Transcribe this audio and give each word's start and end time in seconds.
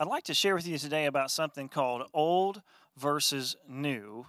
I'd 0.00 0.06
like 0.06 0.22
to 0.26 0.34
share 0.34 0.54
with 0.54 0.68
you 0.68 0.78
today 0.78 1.06
about 1.06 1.28
something 1.28 1.68
called 1.68 2.04
old 2.14 2.62
versus 2.96 3.56
new. 3.68 4.26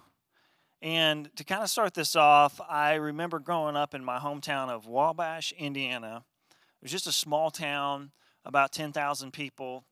And 0.82 1.30
to 1.36 1.44
kind 1.44 1.62
of 1.62 1.70
start 1.70 1.94
this 1.94 2.16
off, 2.16 2.60
I 2.68 2.94
remember 2.94 3.38
growing 3.38 3.76
up 3.76 3.94
in 3.94 4.04
my 4.04 4.18
hometown 4.18 4.68
of 4.68 4.88
Wabash, 4.88 5.52
Indiana. 5.52 6.24
It 6.50 6.82
was 6.82 6.90
just 6.90 7.06
a 7.06 7.12
small 7.12 7.52
town, 7.52 8.10
about 8.44 8.72
10,000 8.72 9.32
people. 9.32 9.84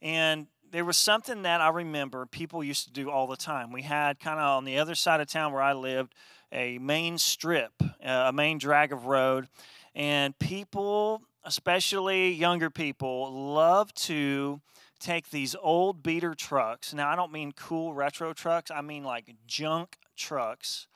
And 0.00 0.46
there 0.70 0.86
was 0.86 0.96
something 0.96 1.42
that 1.42 1.60
I 1.60 1.68
remember 1.68 2.24
people 2.24 2.64
used 2.64 2.86
to 2.86 2.90
do 2.90 3.10
all 3.10 3.26
the 3.26 3.36
time. 3.36 3.70
We 3.70 3.82
had 3.82 4.20
kind 4.20 4.40
of 4.40 4.56
on 4.56 4.64
the 4.64 4.78
other 4.78 4.94
side 4.94 5.20
of 5.20 5.28
town 5.28 5.52
where 5.52 5.60
I 5.60 5.74
lived 5.74 6.14
a 6.50 6.78
main 6.78 7.18
strip, 7.18 7.72
uh, 7.82 8.28
a 8.28 8.32
main 8.32 8.56
drag 8.56 8.94
of 8.94 9.04
road. 9.04 9.46
And 9.94 10.38
people, 10.38 11.20
especially 11.44 12.32
younger 12.32 12.70
people, 12.70 13.30
love 13.52 13.92
to 13.92 14.62
take 14.98 15.30
these 15.30 15.54
old 15.60 16.02
beater 16.02 16.34
trucks. 16.34 16.92
Now, 16.92 17.08
I 17.08 17.16
don't 17.16 17.32
mean 17.32 17.52
cool 17.52 17.94
retro 17.94 18.32
trucks, 18.32 18.70
I 18.70 18.80
mean 18.80 19.04
like 19.04 19.34
junk 19.46 19.96
trucks 20.16 20.86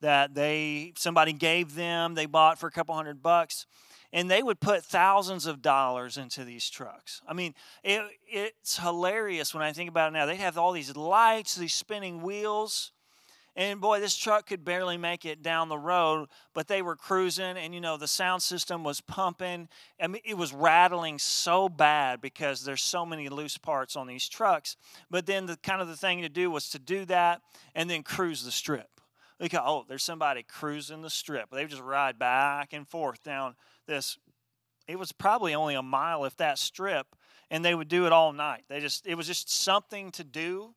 that 0.00 0.34
they 0.34 0.92
somebody 0.96 1.32
gave 1.32 1.74
them, 1.74 2.14
they 2.14 2.26
bought 2.26 2.58
for 2.58 2.66
a 2.66 2.70
couple 2.72 2.94
hundred 2.94 3.22
bucks, 3.22 3.66
and 4.12 4.30
they 4.30 4.42
would 4.42 4.60
put 4.60 4.84
thousands 4.84 5.46
of 5.46 5.62
dollars 5.62 6.18
into 6.18 6.44
these 6.44 6.68
trucks. 6.68 7.22
I 7.26 7.32
mean, 7.32 7.54
it, 7.82 8.02
it's 8.26 8.78
hilarious 8.78 9.54
when 9.54 9.62
I 9.62 9.72
think 9.72 9.88
about 9.88 10.08
it 10.10 10.12
now. 10.12 10.26
They'd 10.26 10.36
have 10.36 10.58
all 10.58 10.72
these 10.72 10.94
lights, 10.96 11.54
these 11.54 11.72
spinning 11.72 12.20
wheels 12.20 12.92
and 13.54 13.80
boy, 13.80 14.00
this 14.00 14.16
truck 14.16 14.46
could 14.46 14.64
barely 14.64 14.96
make 14.96 15.26
it 15.26 15.42
down 15.42 15.68
the 15.68 15.76
road, 15.78 16.28
but 16.54 16.68
they 16.68 16.80
were 16.80 16.96
cruising, 16.96 17.58
and 17.58 17.74
you 17.74 17.82
know, 17.82 17.98
the 17.98 18.08
sound 18.08 18.42
system 18.42 18.82
was 18.82 19.02
pumping. 19.02 19.68
I 20.00 20.06
mean, 20.06 20.22
it 20.24 20.38
was 20.38 20.54
rattling 20.54 21.18
so 21.18 21.68
bad 21.68 22.22
because 22.22 22.64
there's 22.64 22.82
so 22.82 23.04
many 23.04 23.28
loose 23.28 23.58
parts 23.58 23.94
on 23.94 24.06
these 24.06 24.26
trucks. 24.26 24.76
But 25.10 25.26
then 25.26 25.44
the 25.44 25.58
kind 25.58 25.82
of 25.82 25.88
the 25.88 25.96
thing 25.96 26.22
to 26.22 26.30
do 26.30 26.50
was 26.50 26.70
to 26.70 26.78
do 26.78 27.04
that 27.06 27.42
and 27.74 27.90
then 27.90 28.02
cruise 28.02 28.42
the 28.42 28.50
strip. 28.50 28.88
Look, 29.38 29.52
oh, 29.54 29.84
there's 29.86 30.04
somebody 30.04 30.44
cruising 30.44 31.02
the 31.02 31.10
strip. 31.10 31.50
They 31.50 31.62
would 31.62 31.70
just 31.70 31.82
ride 31.82 32.18
back 32.18 32.72
and 32.72 32.88
forth 32.88 33.22
down 33.22 33.56
this. 33.86 34.16
It 34.88 34.98
was 34.98 35.12
probably 35.12 35.54
only 35.54 35.74
a 35.74 35.82
mile 35.82 36.24
if 36.24 36.36
that 36.38 36.58
strip, 36.58 37.06
and 37.50 37.62
they 37.62 37.74
would 37.74 37.88
do 37.88 38.06
it 38.06 38.12
all 38.12 38.32
night. 38.32 38.64
They 38.68 38.80
just 38.80 39.06
it 39.06 39.14
was 39.14 39.26
just 39.26 39.50
something 39.50 40.10
to 40.12 40.24
do 40.24 40.74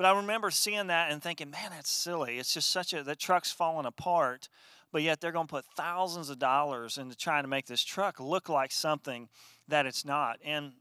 but 0.00 0.06
I 0.06 0.16
remember 0.16 0.50
seeing 0.50 0.86
that 0.86 1.12
and 1.12 1.22
thinking, 1.22 1.50
man, 1.50 1.72
that's 1.72 1.90
silly. 1.90 2.38
It's 2.38 2.54
just 2.54 2.70
such 2.70 2.94
a, 2.94 3.02
the 3.02 3.14
truck's 3.14 3.52
falling 3.52 3.84
apart, 3.84 4.48
but 4.92 5.02
yet 5.02 5.20
they're 5.20 5.30
going 5.30 5.46
to 5.46 5.50
put 5.50 5.66
thousands 5.76 6.30
of 6.30 6.38
dollars 6.38 6.96
into 6.96 7.14
trying 7.14 7.44
to 7.44 7.50
make 7.50 7.66
this 7.66 7.84
truck 7.84 8.18
look 8.18 8.48
like 8.48 8.72
something 8.72 9.28
that 9.68 9.84
it's 9.84 10.06
not. 10.06 10.38
And 10.42 10.72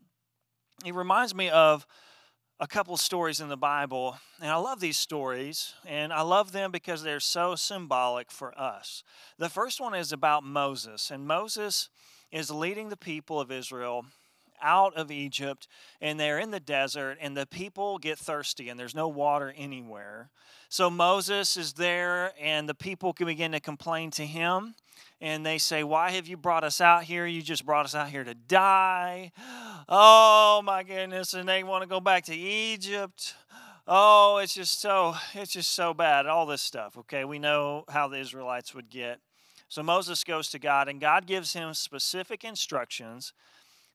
it 0.86 0.95
reminds 0.95 1.36
me 1.36 1.50
of 1.50 1.86
a 2.62 2.66
couple 2.66 2.95
stories 2.95 3.42
in 3.42 3.50
the 3.50 3.58
Bible, 3.58 4.17
and 4.40 4.50
I 4.50 4.56
love 4.56 4.80
these 4.80 4.95
stories, 4.95 5.73
and 5.86 6.14
I 6.14 6.22
love 6.22 6.53
them 6.53 6.72
because 6.72 7.03
they're 7.03 7.20
so 7.20 7.56
symbolic 7.56 8.31
for 8.31 8.58
us. 8.58 9.03
The 9.38 9.50
first 9.50 9.81
one 9.81 9.95
is 9.95 10.14
about 10.14 10.45
Moses, 10.45 11.12
and 11.12 11.28
Moses 11.28 11.90
is 12.31 12.50
leading 12.50 12.88
the 12.88 12.95
people 12.95 13.42
of 13.42 13.52
Israel 13.52 14.06
out 14.62 14.96
of 14.96 15.12
Egypt 15.12 15.68
and 16.02 16.20
they're 16.20 16.40
in 16.40 16.52
the 16.52 16.60
desert 16.60 17.18
and 17.22 17.36
the 17.36 17.46
people 17.46 17.98
get 17.98 18.18
thirsty 18.18 18.70
and 18.70 18.80
there's 18.80 18.96
no 18.96 19.08
water 19.08 19.54
anywhere. 19.58 20.30
So 20.70 20.90
Moses 20.90 21.58
is 21.58 21.74
there 21.74 22.34
and 22.40 22.70
the 22.70 22.76
people 22.76 23.14
can 23.14 23.26
begin 23.26 23.52
to 23.54 23.60
complain 23.60 24.12
to 24.12 24.26
him 24.26 24.76
and 25.22 25.46
they 25.46 25.58
say, 25.58 25.84
Why 25.84 26.12
have 26.12 26.28
you 26.28 26.38
brought 26.38 26.64
us 26.64 26.80
out 26.82 27.04
here? 27.04 27.26
You 27.26 27.42
just 27.42 27.66
brought 27.66 27.86
us 27.86 27.96
out 27.96 28.10
here 28.10 28.24
to 28.24 28.34
die. 28.34 29.32
Oh 29.88 30.62
my 30.64 30.84
goodness. 30.84 31.34
And 31.34 31.50
they 31.50 31.64
want 31.64 31.84
to 31.84 31.90
go 31.90 32.00
back 32.00 32.26
to 32.26 32.36
Egypt. 32.36 33.34
Oh, 33.88 34.38
it's 34.38 34.54
just 34.54 34.80
so 34.80 35.16
it's 35.34 35.52
just 35.52 35.72
so 35.72 35.94
bad. 35.94 36.28
All 36.28 36.46
this 36.46 36.62
stuff. 36.62 36.98
Okay, 36.98 37.26
we 37.26 37.40
know 37.40 37.86
how 37.90 38.08
the 38.08 38.20
Israelites 38.20 38.76
would 38.76 38.90
get. 38.90 39.19
So 39.68 39.84
Moses 39.84 40.24
goes 40.24 40.50
to 40.50 40.59
God, 40.59 40.88
and 40.88 41.00
God 41.00 41.28
gives 41.28 41.53
him 41.53 41.74
specific 41.74 42.44
instructions 42.44 43.34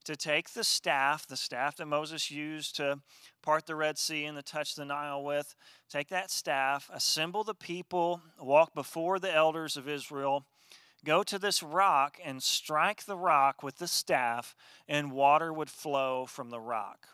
to 0.05 0.17
take 0.17 0.51
the 0.51 0.65
staff, 0.65 1.27
the 1.27 1.37
staff 1.37 1.77
that 1.77 1.87
Moses 1.87 2.31
used 2.31 2.77
to 2.77 3.01
part 3.43 3.67
the 3.67 3.77
Red 3.77 3.99
Sea 3.99 4.25
and 4.25 4.37
to 4.37 4.43
touch 4.43 4.75
the 4.75 4.85
Nile 4.85 5.23
with, 5.23 5.55
take 5.89 6.09
that 6.09 6.31
staff, 6.31 6.91
assemble 6.93 7.45
the 7.45 7.55
people, 7.55 8.21
walk 8.39 8.75
before 8.75 9.19
the 9.19 9.35
elders 9.35 9.77
of 9.77 9.89
Israel, 9.89 10.45
go 11.05 11.23
to 11.23 11.39
this 11.39 11.63
rock 11.63 12.19
and 12.25 12.43
strike 12.43 13.05
the 13.05 13.17
rock 13.17 13.63
with 13.63 13.79
the 13.79 13.89
staff, 13.89 14.55
and 14.87 15.13
water 15.13 15.53
would 15.53 15.71
flow 15.71 16.27
from 16.27 16.51
the 16.51 16.61
rock. 16.61 17.09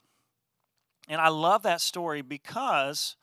And 1.08 1.20
I 1.20 1.28
love 1.28 1.62
that 1.62 1.80
story 1.80 2.22
because 2.22 3.16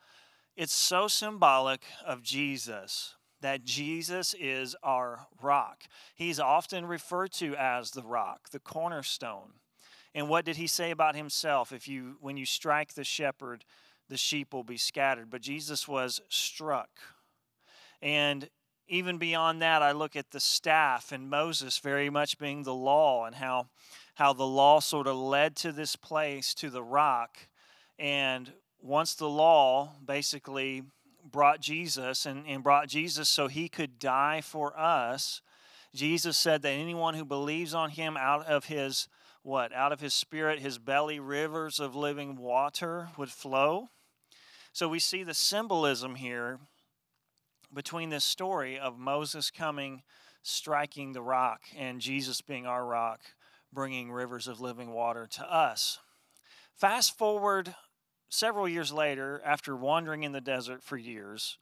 it's 0.56 0.74
so 0.74 1.08
symbolic 1.08 1.82
of 2.06 2.24
Jesus 2.24 3.16
that 3.42 3.64
Jesus 3.64 4.36
is 4.40 4.75
our 4.84 5.28
rock. 5.42 5.84
He's 6.16 6.40
often 6.40 6.86
referred 6.86 7.31
to 7.34 7.56
as 7.56 7.92
the 7.92 8.03
rock, 8.03 8.50
the 8.52 8.59
cornerstone. 8.59 9.53
And 10.16 10.30
what 10.30 10.46
did 10.46 10.56
he 10.56 10.68
say 10.68 10.92
about 10.92 11.16
himself? 11.16 11.72
If 11.72 11.88
you 11.88 12.18
when 12.20 12.38
you 12.38 12.46
strike 12.46 12.94
the 12.94 13.03
shepherd, 13.03 13.64
the 14.09 14.18
sheep 14.18 14.53
will 14.53 14.64
be 14.64 14.78
scattered. 14.78 15.30
But 15.30 15.42
Jesus 15.42 15.88
was 15.88 16.22
struck. 16.30 16.90
And 18.02 18.50
even 18.88 19.18
beyond 19.18 19.62
that, 19.62 19.81
I 19.81 19.92
look 19.92 20.16
at 20.16 20.31
the 20.31 20.40
staff 20.40 21.12
and 21.12 21.30
Moses 21.30 21.78
very 21.78 22.09
much 22.09 22.40
being 22.40 22.64
the 22.64 22.74
law 22.74 23.25
and 23.25 23.36
how 23.36 23.68
how 24.16 24.34
the 24.34 24.48
law 24.48 24.80
sort 24.80 25.06
of 25.06 25.16
led 25.16 25.56
to 25.58 25.72
this 25.72 25.96
place 25.96 26.56
to 26.56 26.72
the 26.72 26.81
rock. 26.81 27.38
And 28.00 28.52
once 28.81 29.14
the 29.14 29.30
law 29.30 29.92
basically 30.04 30.84
brought 31.32 31.60
Jesus 31.60 32.26
and, 32.26 32.46
and 32.48 32.64
brought 32.64 32.88
Jesus 32.88 33.30
so 33.30 33.48
he 33.48 33.70
could 33.70 34.00
die 34.00 34.42
for 34.42 34.78
us. 34.78 35.42
Jesus 35.94 36.38
said 36.38 36.62
that 36.62 36.70
anyone 36.70 37.14
who 37.14 37.26
believes 37.26 37.74
on 37.74 37.90
him 37.92 38.18
out 38.18 38.46
of 38.46 38.66
his 38.66 39.08
what? 39.44 39.72
Out 39.72 39.94
of 39.94 40.02
his 40.02 40.14
spirit, 40.14 40.60
his 40.60 40.78
belly, 40.78 41.22
rivers 41.22 41.80
of 41.80 41.96
living 41.96 42.36
water 42.36 43.08
would 43.18 43.30
flow. 43.30 43.88
So 44.74 44.90
we 44.90 45.00
see 45.00 45.24
the 45.24 45.34
symbolism 45.34 46.16
here 46.16 46.60
between 47.74 48.10
this 48.10 48.26
story 48.26 48.78
of 48.78 49.00
Moses 49.00 49.50
coming, 49.50 50.04
striking 50.44 51.14
the 51.14 51.22
rock, 51.22 51.62
and 51.78 52.02
Jesus 52.02 52.42
being 52.42 52.66
our 52.66 52.86
rock, 52.86 53.22
bringing 53.72 54.12
rivers 54.12 54.50
of 54.50 54.60
living 54.60 54.92
water 54.92 55.28
to 55.32 55.44
us. 55.50 56.00
Fast 56.76 57.18
forward 57.18 57.74
several 58.30 58.68
years 58.68 58.92
later, 58.92 59.42
after 59.46 59.76
wandering 59.76 60.24
in 60.24 60.32
the 60.32 60.42
desert 60.42 60.84
for 60.84 60.98
years, 60.98 61.58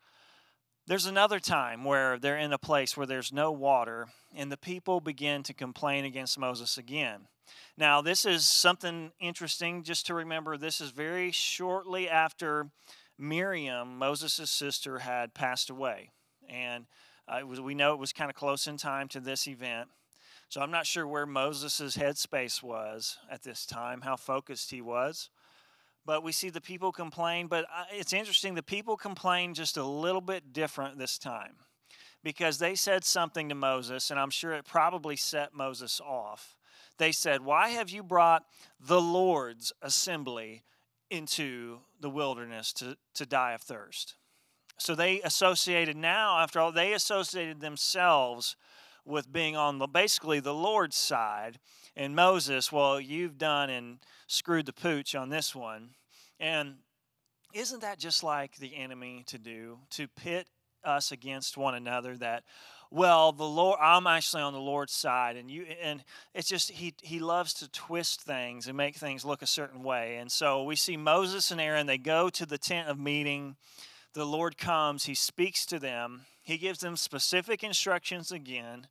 there's 0.88 1.06
another 1.08 1.40
time 1.40 1.84
where 1.84 2.20
they're 2.20 2.38
in 2.38 2.54
a 2.54 2.60
place 2.60 2.96
where 2.96 3.08
there's 3.08 3.34
no 3.34 3.52
water, 3.52 4.08
and 4.36 4.52
the 4.52 4.58
people 4.58 5.02
begin 5.02 5.42
to 5.44 5.54
complain 5.54 6.06
against 6.06 6.38
Moses 6.38 6.78
again. 6.78 7.28
Now, 7.78 8.02
this 8.02 8.26
is 8.26 8.46
something 8.46 9.12
interesting 9.20 9.84
just 9.84 10.06
to 10.08 10.14
remember. 10.14 10.58
This 10.58 10.82
is 10.82 10.92
very 10.92 11.32
shortly 11.32 12.08
after 12.08 12.68
Miriam, 13.18 13.98
Moses' 13.98 14.50
sister, 14.50 15.00
had 15.00 15.34
passed 15.34 15.70
away. 15.70 16.12
And 16.48 16.86
uh, 17.28 17.46
was, 17.46 17.60
we 17.60 17.74
know 17.74 17.94
it 17.94 18.00
was 18.00 18.14
kind 18.14 18.30
of 18.30 18.36
close 18.36 18.68
in 18.68 18.78
time 18.78 19.08
to 19.10 19.20
this 19.20 19.48
event. 19.48 19.90
So 20.50 20.62
I'm 20.62 20.72
not 20.72 20.86
sure 20.86 21.08
where 21.08 21.26
Moses' 21.26 21.98
headspace 21.98 22.62
was 22.62 23.18
at 23.30 23.42
this 23.42 23.66
time, 23.66 24.02
how 24.02 24.16
focused 24.16 24.70
he 24.70 24.82
was 24.82 25.30
but 26.06 26.24
we 26.24 26.32
see 26.32 26.50
the 26.50 26.62
people 26.62 26.92
complain. 26.92 27.48
But 27.48 27.66
uh, 27.66 27.86
it's 27.92 28.14
interesting, 28.14 28.56
the 28.56 28.64
people 28.64 28.98
complain 28.98 29.54
just 29.54 29.78
a 29.78 29.84
little 29.84 30.22
bit 30.22 30.54
different 30.54 30.98
this 30.98 31.18
time 31.18 31.56
because 32.24 32.58
they 32.58 32.76
said 32.76 33.04
something 33.04 33.50
to 33.50 33.56
Moses, 33.56 34.10
and 34.12 34.20
I'm 34.20 34.32
sure 34.32 34.54
it 34.54 34.66
probably 34.66 35.16
set 35.16 35.54
Moses 35.54 36.02
off. 36.02 36.56
They 36.98 37.12
said, 37.12 37.42
Why 37.42 37.70
have 37.70 37.90
you 37.90 38.04
brought 38.04 38.46
the 38.80 39.02
Lord's 39.02 39.72
assembly 39.82 40.64
into 41.10 41.80
the 42.00 42.10
wilderness 42.10 42.74
to, 42.74 42.98
to 43.14 43.26
die 43.26 43.54
of 43.54 43.62
thirst? 43.62 44.16
So 44.78 44.96
they 44.96 45.22
associated 45.22 45.96
now, 45.96 46.40
after 46.40 46.60
all, 46.60 46.72
they 46.72 46.94
associated 46.94 47.62
themselves 47.62 48.56
with 49.06 49.32
being 49.32 49.56
on 49.56 49.78
the 49.78 49.88
basically 49.88 50.40
the 50.40 50.54
Lord's 50.54 50.98
side. 50.98 51.60
And 51.98 52.16
Moses, 52.16 52.72
well, 52.72 53.00
you've 53.00 53.38
done 53.38 53.70
and 53.70 54.00
screwed 54.28 54.66
the 54.66 54.74
pooch 54.74 55.16
on 55.16 55.30
this 55.30 55.56
one. 55.56 55.92
And 56.40 56.76
isn't 57.54 57.82
that 57.82 58.00
just 58.00 58.24
like 58.24 58.58
the 58.58 58.76
enemy 58.76 59.24
to 59.28 59.38
do? 59.38 59.80
To 59.92 60.08
pit 60.08 60.48
us 60.86 61.12
against 61.12 61.58
one 61.58 61.76
another 61.76 62.16
that 62.18 62.44
well 62.92 63.32
the 63.32 63.44
lord 63.44 63.78
i'm 63.82 64.06
actually 64.06 64.42
on 64.42 64.54
the 64.54 64.60
lord's 64.60 64.94
side 64.94 65.36
and 65.36 65.50
you 65.50 65.66
and 65.82 66.04
it's 66.34 66.48
just 66.48 66.72
he 66.72 66.94
he 67.02 67.20
loves 67.20 67.54
to 67.54 67.70
twist 67.72 68.22
things 68.22 68.68
and 68.68 68.78
make 68.78 68.96
things 68.96 69.26
look 69.26 69.42
a 69.42 69.48
certain 69.48 69.82
way 69.84 70.18
and 70.18 70.32
so 70.32 70.64
we 70.64 70.76
see 70.76 70.96
moses 70.96 71.50
and 71.50 71.60
aaron 71.60 71.88
they 71.88 71.98
go 71.98 72.30
to 72.30 72.46
the 72.46 72.58
tent 72.58 72.88
of 72.88 73.00
meeting 73.00 73.56
the 74.14 74.26
lord 74.26 74.58
comes 74.58 75.06
he 75.06 75.16
speaks 75.16 75.66
to 75.66 75.80
them 75.80 76.22
he 76.44 76.58
gives 76.58 76.80
them 76.80 76.96
specific 76.96 77.64
instructions 77.64 78.32
again 78.32 78.88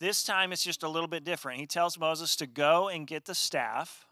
this 0.00 0.24
time 0.24 0.52
it's 0.52 0.64
just 0.64 0.82
a 0.82 0.88
little 0.88 1.08
bit 1.08 1.24
different 1.24 1.60
he 1.60 1.66
tells 1.66 1.98
moses 1.98 2.36
to 2.36 2.46
go 2.46 2.88
and 2.88 3.06
get 3.06 3.24
the 3.24 3.34
staff 3.34 4.06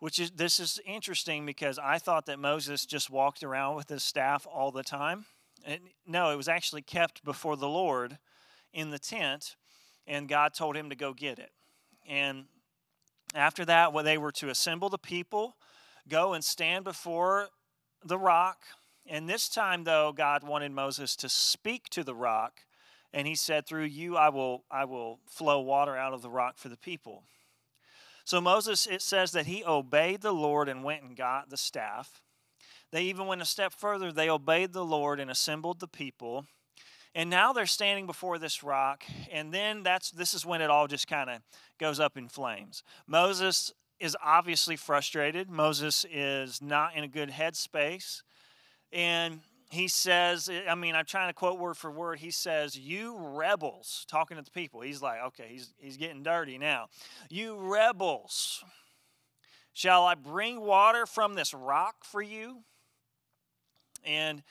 which 0.00 0.18
is 0.18 0.30
this 0.32 0.58
is 0.58 0.80
interesting 0.84 1.46
because 1.46 1.78
I 1.78 1.98
thought 1.98 2.26
that 2.26 2.38
Moses 2.38 2.86
just 2.86 3.10
walked 3.10 3.44
around 3.44 3.76
with 3.76 3.88
his 3.88 4.02
staff 4.02 4.46
all 4.50 4.72
the 4.72 4.82
time. 4.82 5.26
And 5.64 5.80
no, 6.06 6.30
it 6.30 6.36
was 6.36 6.48
actually 6.48 6.82
kept 6.82 7.22
before 7.22 7.56
the 7.56 7.68
Lord 7.68 8.18
in 8.72 8.90
the 8.90 8.98
tent, 8.98 9.56
and 10.06 10.26
God 10.26 10.54
told 10.54 10.74
him 10.74 10.88
to 10.88 10.96
go 10.96 11.12
get 11.12 11.38
it. 11.38 11.50
And 12.08 12.46
after 13.34 13.64
that, 13.66 13.92
well, 13.92 14.02
they 14.02 14.16
were 14.16 14.32
to 14.32 14.48
assemble 14.48 14.88
the 14.88 14.98
people, 14.98 15.56
go 16.08 16.32
and 16.32 16.42
stand 16.42 16.84
before 16.84 17.48
the 18.02 18.18
rock. 18.18 18.62
And 19.06 19.28
this 19.28 19.50
time, 19.50 19.84
though, 19.84 20.12
God 20.12 20.44
wanted 20.44 20.72
Moses 20.72 21.14
to 21.16 21.28
speak 21.28 21.90
to 21.90 22.02
the 22.02 22.14
rock, 22.14 22.60
and 23.12 23.26
he 23.26 23.34
said, 23.34 23.66
"Through 23.66 23.84
you, 23.84 24.16
I 24.16 24.28
will, 24.28 24.64
I 24.70 24.84
will 24.84 25.20
flow 25.26 25.60
water 25.60 25.96
out 25.96 26.12
of 26.12 26.22
the 26.22 26.30
rock 26.30 26.58
for 26.58 26.68
the 26.68 26.76
people." 26.76 27.24
So 28.24 28.40
Moses, 28.40 28.86
it 28.86 29.02
says 29.02 29.32
that 29.32 29.46
he 29.46 29.64
obeyed 29.64 30.20
the 30.20 30.32
Lord 30.32 30.68
and 30.68 30.84
went 30.84 31.02
and 31.02 31.16
got 31.16 31.50
the 31.50 31.56
staff. 31.56 32.22
They 32.92 33.02
even 33.04 33.26
went 33.26 33.42
a 33.42 33.46
step 33.46 33.72
further. 33.72 34.12
They 34.12 34.28
obeyed 34.28 34.72
the 34.72 34.84
Lord 34.84 35.20
and 35.20 35.30
assembled 35.30 35.80
the 35.80 35.88
people. 35.88 36.46
And 37.14 37.28
now 37.28 37.52
they're 37.52 37.66
standing 37.66 38.06
before 38.06 38.38
this 38.38 38.62
rock, 38.62 39.02
and 39.32 39.52
then 39.52 39.82
that's 39.82 40.12
this 40.12 40.32
is 40.32 40.46
when 40.46 40.60
it 40.60 40.70
all 40.70 40.86
just 40.86 41.08
kind 41.08 41.28
of 41.28 41.42
goes 41.78 41.98
up 41.98 42.16
in 42.16 42.28
flames. 42.28 42.84
Moses 43.06 43.72
is 43.98 44.16
obviously 44.24 44.76
frustrated. 44.76 45.50
Moses 45.50 46.06
is 46.10 46.62
not 46.62 46.94
in 46.94 47.02
a 47.02 47.08
good 47.08 47.30
headspace. 47.30 48.22
And 48.92 49.40
he 49.70 49.86
says, 49.86 50.48
eh, 50.48 50.62
I 50.68 50.74
mean, 50.74 50.96
I'm 50.96 51.04
trying 51.04 51.28
to 51.28 51.32
quote 51.32 51.58
word 51.58 51.76
for 51.76 51.90
word. 51.90 52.18
He 52.18 52.32
says, 52.32 52.76
You 52.76 53.16
rebels, 53.16 54.04
talking 54.10 54.36
to 54.36 54.42
the 54.42 54.50
people. 54.50 54.80
He's 54.80 55.00
like, 55.00 55.20
okay, 55.28 55.46
he's, 55.48 55.72
he's 55.78 55.96
getting 55.96 56.22
dirty 56.22 56.58
now. 56.58 56.88
You 57.28 57.56
rebels, 57.56 58.64
shall 59.72 60.04
I 60.04 60.16
bring 60.16 60.60
water 60.60 61.06
from 61.06 61.34
this 61.34 61.54
rock 61.54 62.04
for 62.04 62.20
you? 62.20 62.64
And 64.04 64.42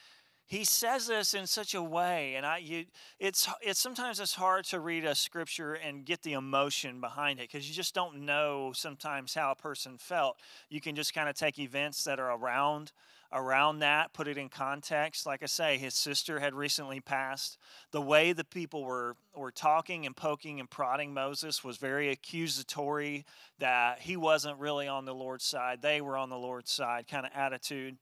he 0.49 0.63
says 0.63 1.07
this 1.07 1.35
in 1.35 1.45
such 1.45 1.75
a 1.75 1.81
way 1.81 2.33
and 2.35 2.43
i 2.45 2.57
you 2.57 2.83
it's 3.19 3.47
it's 3.61 3.79
sometimes 3.79 4.19
it's 4.19 4.33
hard 4.33 4.65
to 4.65 4.79
read 4.79 5.05
a 5.05 5.13
scripture 5.13 5.75
and 5.75 6.05
get 6.05 6.23
the 6.23 6.33
emotion 6.33 6.99
behind 6.99 7.39
it 7.39 7.43
because 7.43 7.69
you 7.69 7.75
just 7.75 7.93
don't 7.93 8.15
know 8.25 8.71
sometimes 8.73 9.33
how 9.35 9.51
a 9.51 9.55
person 9.55 9.95
felt 9.97 10.37
you 10.69 10.81
can 10.81 10.95
just 10.95 11.13
kind 11.13 11.29
of 11.29 11.35
take 11.35 11.59
events 11.59 12.03
that 12.03 12.19
are 12.19 12.35
around 12.35 12.91
around 13.31 13.79
that 13.79 14.11
put 14.13 14.27
it 14.27 14.37
in 14.37 14.49
context 14.49 15.25
like 15.25 15.43
i 15.43 15.45
say 15.45 15.77
his 15.77 15.93
sister 15.93 16.39
had 16.39 16.53
recently 16.53 16.99
passed 16.99 17.57
the 17.91 18.01
way 18.01 18.33
the 18.33 18.43
people 18.43 18.83
were 18.83 19.15
were 19.35 19.51
talking 19.51 20.05
and 20.05 20.15
poking 20.15 20.59
and 20.59 20.69
prodding 20.69 21.13
moses 21.13 21.63
was 21.63 21.77
very 21.77 22.09
accusatory 22.09 23.23
that 23.59 23.99
he 23.99 24.17
wasn't 24.17 24.57
really 24.57 24.87
on 24.87 25.05
the 25.05 25.13
lord's 25.13 25.45
side 25.45 25.81
they 25.81 26.01
were 26.01 26.17
on 26.17 26.29
the 26.29 26.37
lord's 26.37 26.71
side 26.71 27.07
kind 27.07 27.25
of 27.25 27.31
attitude 27.35 27.97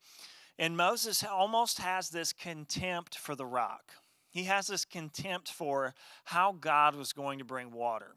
and 0.60 0.76
Moses 0.76 1.24
almost 1.24 1.80
has 1.80 2.10
this 2.10 2.34
contempt 2.34 3.18
for 3.18 3.36
the 3.36 3.46
rock. 3.46 3.92
He 4.30 4.46
has 4.46 4.68
this 4.68 4.86
contempt 4.86 5.50
for 5.50 5.94
how 6.26 6.52
God 6.52 6.96
was 6.96 7.14
going 7.14 7.40
to 7.40 7.46
bring 7.46 7.72
water. 7.72 8.16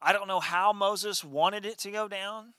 I 0.00 0.12
don't 0.12 0.28
know 0.28 0.40
how 0.40 0.72
Moses 0.72 1.24
wanted 1.24 1.66
it 1.66 1.78
to 1.78 1.90
go 1.90 2.08
down. 2.08 2.54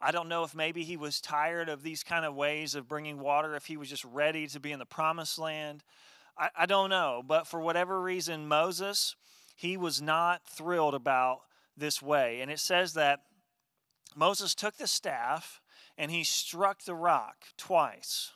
I 0.00 0.10
don't 0.10 0.28
know 0.28 0.44
if 0.44 0.54
maybe 0.54 0.84
he 0.84 0.96
was 0.96 1.20
tired 1.20 1.68
of 1.68 1.82
these 1.82 2.02
kind 2.02 2.24
of 2.24 2.34
ways 2.34 2.74
of 2.74 2.88
bringing 2.88 3.18
water, 3.18 3.54
if 3.54 3.66
he 3.66 3.76
was 3.76 3.88
just 3.88 4.04
ready 4.04 4.46
to 4.48 4.60
be 4.60 4.72
in 4.72 4.78
the 4.78 4.86
promised 4.86 5.38
land. 5.38 5.84
I, 6.38 6.50
I 6.56 6.66
don't 6.66 6.90
know. 6.90 7.22
But 7.26 7.46
for 7.46 7.60
whatever 7.60 8.00
reason, 8.00 8.48
Moses, 8.48 9.16
he 9.54 9.76
was 9.76 10.02
not 10.02 10.46
thrilled 10.46 10.94
about 10.94 11.40
this 11.76 12.02
way. 12.02 12.40
And 12.40 12.50
it 12.50 12.60
says 12.60 12.94
that 12.94 13.20
Moses 14.14 14.54
took 14.54 14.76
the 14.76 14.86
staff 14.86 15.60
and 15.98 16.10
he 16.10 16.24
struck 16.24 16.82
the 16.82 16.94
rock 16.94 17.36
twice 17.56 18.32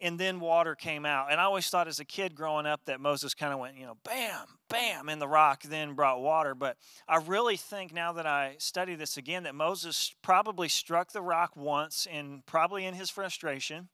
and 0.00 0.18
then 0.18 0.40
water 0.40 0.74
came 0.74 1.04
out. 1.04 1.30
And 1.30 1.40
I 1.40 1.44
always 1.44 1.68
thought 1.68 1.88
as 1.88 2.00
a 2.00 2.04
kid 2.04 2.34
growing 2.34 2.66
up 2.66 2.84
that 2.86 3.00
Moses 3.00 3.34
kind 3.34 3.52
of 3.52 3.58
went, 3.58 3.76
you 3.76 3.84
know, 3.84 3.96
bam, 4.04 4.46
bam, 4.68 5.08
and 5.08 5.20
the 5.20 5.28
rock 5.28 5.62
then 5.62 5.94
brought 5.94 6.20
water. 6.20 6.54
But 6.54 6.76
I 7.08 7.16
really 7.16 7.56
think 7.56 7.92
now 7.92 8.12
that 8.14 8.26
I 8.26 8.56
study 8.58 8.94
this 8.94 9.16
again 9.16 9.42
that 9.42 9.54
Moses 9.54 10.14
probably 10.22 10.68
struck 10.68 11.12
the 11.12 11.22
rock 11.22 11.56
once 11.56 12.06
and 12.10 12.44
probably 12.46 12.84
in 12.84 12.94
his 12.94 13.10
frustration, 13.10 13.88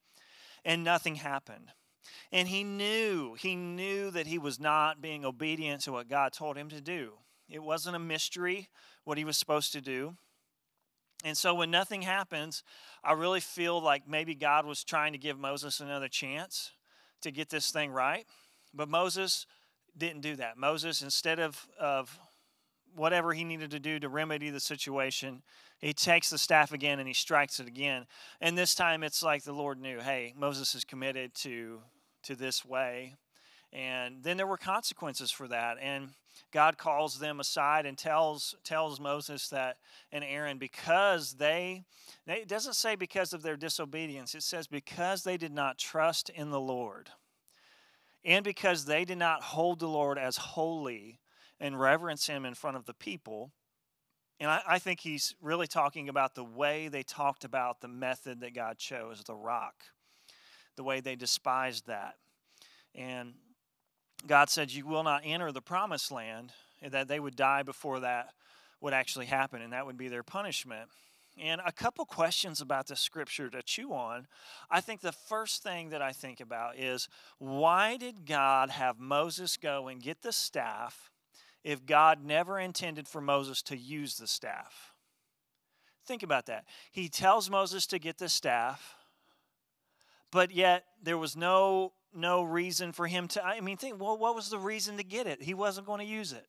and 0.64 0.84
nothing 0.84 1.16
happened. 1.16 1.72
And 2.30 2.48
he 2.48 2.64
knew, 2.64 3.34
he 3.34 3.56
knew 3.56 4.10
that 4.10 4.26
he 4.26 4.38
was 4.38 4.60
not 4.60 5.00
being 5.00 5.24
obedient 5.24 5.82
to 5.82 5.92
what 5.92 6.08
God 6.08 6.32
told 6.32 6.56
him 6.56 6.68
to 6.70 6.80
do. 6.80 7.14
It 7.48 7.62
wasn't 7.62 7.96
a 7.96 8.00
mystery 8.00 8.68
what 9.04 9.18
he 9.18 9.24
was 9.24 9.36
supposed 9.36 9.72
to 9.72 9.80
do. 9.80 10.16
And 11.26 11.36
so 11.36 11.54
when 11.54 11.72
nothing 11.72 12.02
happens, 12.02 12.62
I 13.02 13.14
really 13.14 13.40
feel 13.40 13.82
like 13.82 14.08
maybe 14.08 14.36
God 14.36 14.64
was 14.64 14.84
trying 14.84 15.10
to 15.10 15.18
give 15.18 15.36
Moses 15.36 15.80
another 15.80 16.06
chance 16.06 16.70
to 17.22 17.32
get 17.32 17.48
this 17.48 17.72
thing 17.72 17.90
right. 17.90 18.24
But 18.72 18.88
Moses 18.88 19.44
didn't 19.98 20.20
do 20.20 20.36
that. 20.36 20.56
Moses, 20.56 21.02
instead 21.02 21.40
of, 21.40 21.66
of 21.80 22.16
whatever 22.94 23.32
he 23.32 23.42
needed 23.42 23.72
to 23.72 23.80
do 23.80 23.98
to 23.98 24.08
remedy 24.08 24.50
the 24.50 24.60
situation, 24.60 25.42
he 25.80 25.92
takes 25.92 26.30
the 26.30 26.38
staff 26.38 26.72
again 26.72 27.00
and 27.00 27.08
he 27.08 27.14
strikes 27.14 27.58
it 27.58 27.66
again. 27.66 28.06
And 28.40 28.56
this 28.56 28.76
time 28.76 29.02
it's 29.02 29.20
like 29.20 29.42
the 29.42 29.52
Lord 29.52 29.80
knew, 29.80 29.98
hey, 29.98 30.32
Moses 30.38 30.76
is 30.76 30.84
committed 30.84 31.34
to 31.36 31.80
to 32.22 32.36
this 32.36 32.64
way. 32.64 33.14
And 33.72 34.22
then 34.22 34.36
there 34.36 34.46
were 34.46 34.56
consequences 34.56 35.32
for 35.32 35.48
that. 35.48 35.78
And 35.82 36.10
God 36.52 36.78
calls 36.78 37.18
them 37.18 37.40
aside 37.40 37.86
and 37.86 37.96
tells 37.96 38.54
tells 38.64 39.00
Moses 39.00 39.48
that 39.48 39.78
and 40.12 40.24
Aaron 40.24 40.58
because 40.58 41.34
they, 41.34 41.84
it 42.26 42.48
doesn't 42.48 42.74
say 42.74 42.94
because 42.94 43.32
of 43.32 43.42
their 43.42 43.56
disobedience. 43.56 44.34
It 44.34 44.42
says 44.42 44.66
because 44.66 45.22
they 45.22 45.36
did 45.36 45.52
not 45.52 45.78
trust 45.78 46.30
in 46.30 46.50
the 46.50 46.60
Lord. 46.60 47.10
And 48.24 48.44
because 48.44 48.84
they 48.84 49.04
did 49.04 49.18
not 49.18 49.42
hold 49.42 49.78
the 49.78 49.88
Lord 49.88 50.18
as 50.18 50.36
holy 50.36 51.20
and 51.60 51.78
reverence 51.78 52.26
him 52.26 52.44
in 52.44 52.54
front 52.54 52.76
of 52.76 52.84
the 52.84 52.94
people. 52.94 53.52
And 54.40 54.50
I, 54.50 54.62
I 54.66 54.78
think 54.78 55.00
he's 55.00 55.34
really 55.40 55.66
talking 55.66 56.08
about 56.08 56.34
the 56.34 56.44
way 56.44 56.88
they 56.88 57.02
talked 57.02 57.44
about 57.44 57.80
the 57.80 57.88
method 57.88 58.40
that 58.40 58.54
God 58.54 58.78
chose, 58.78 59.22
the 59.24 59.34
rock, 59.34 59.74
the 60.76 60.84
way 60.84 61.00
they 61.00 61.16
despised 61.16 61.86
that. 61.86 62.16
And 62.94 63.34
God 64.26 64.50
said, 64.50 64.72
You 64.72 64.86
will 64.86 65.02
not 65.02 65.22
enter 65.24 65.52
the 65.52 65.60
promised 65.60 66.10
land, 66.10 66.52
and 66.82 66.92
that 66.92 67.08
they 67.08 67.20
would 67.20 67.36
die 67.36 67.62
before 67.62 68.00
that 68.00 68.30
would 68.80 68.92
actually 68.92 69.26
happen, 69.26 69.62
and 69.62 69.72
that 69.72 69.86
would 69.86 69.96
be 69.96 70.08
their 70.08 70.22
punishment. 70.22 70.88
And 71.38 71.60
a 71.66 71.72
couple 71.72 72.04
questions 72.06 72.60
about 72.60 72.86
the 72.86 72.96
scripture 72.96 73.50
to 73.50 73.62
chew 73.62 73.92
on. 73.92 74.26
I 74.70 74.80
think 74.80 75.00
the 75.02 75.12
first 75.12 75.62
thing 75.62 75.90
that 75.90 76.00
I 76.00 76.12
think 76.12 76.40
about 76.40 76.78
is 76.78 77.08
why 77.38 77.98
did 77.98 78.26
God 78.26 78.70
have 78.70 78.98
Moses 78.98 79.58
go 79.58 79.88
and 79.88 80.02
get 80.02 80.22
the 80.22 80.32
staff 80.32 81.10
if 81.62 81.84
God 81.84 82.24
never 82.24 82.58
intended 82.58 83.06
for 83.06 83.20
Moses 83.20 83.60
to 83.62 83.76
use 83.76 84.16
the 84.16 84.26
staff? 84.26 84.94
Think 86.06 86.22
about 86.22 86.46
that. 86.46 86.64
He 86.90 87.08
tells 87.08 87.50
Moses 87.50 87.86
to 87.88 87.98
get 87.98 88.16
the 88.16 88.28
staff, 88.30 88.94
but 90.30 90.50
yet 90.52 90.84
there 91.02 91.18
was 91.18 91.36
no 91.36 91.92
no 92.16 92.42
reason 92.42 92.92
for 92.92 93.06
him 93.06 93.28
to. 93.28 93.44
I 93.44 93.60
mean, 93.60 93.76
think, 93.76 94.00
well, 94.00 94.18
what 94.18 94.34
was 94.34 94.50
the 94.50 94.58
reason 94.58 94.96
to 94.96 95.04
get 95.04 95.26
it? 95.26 95.42
He 95.42 95.54
wasn't 95.54 95.86
going 95.86 96.00
to 96.00 96.06
use 96.06 96.32
it. 96.32 96.46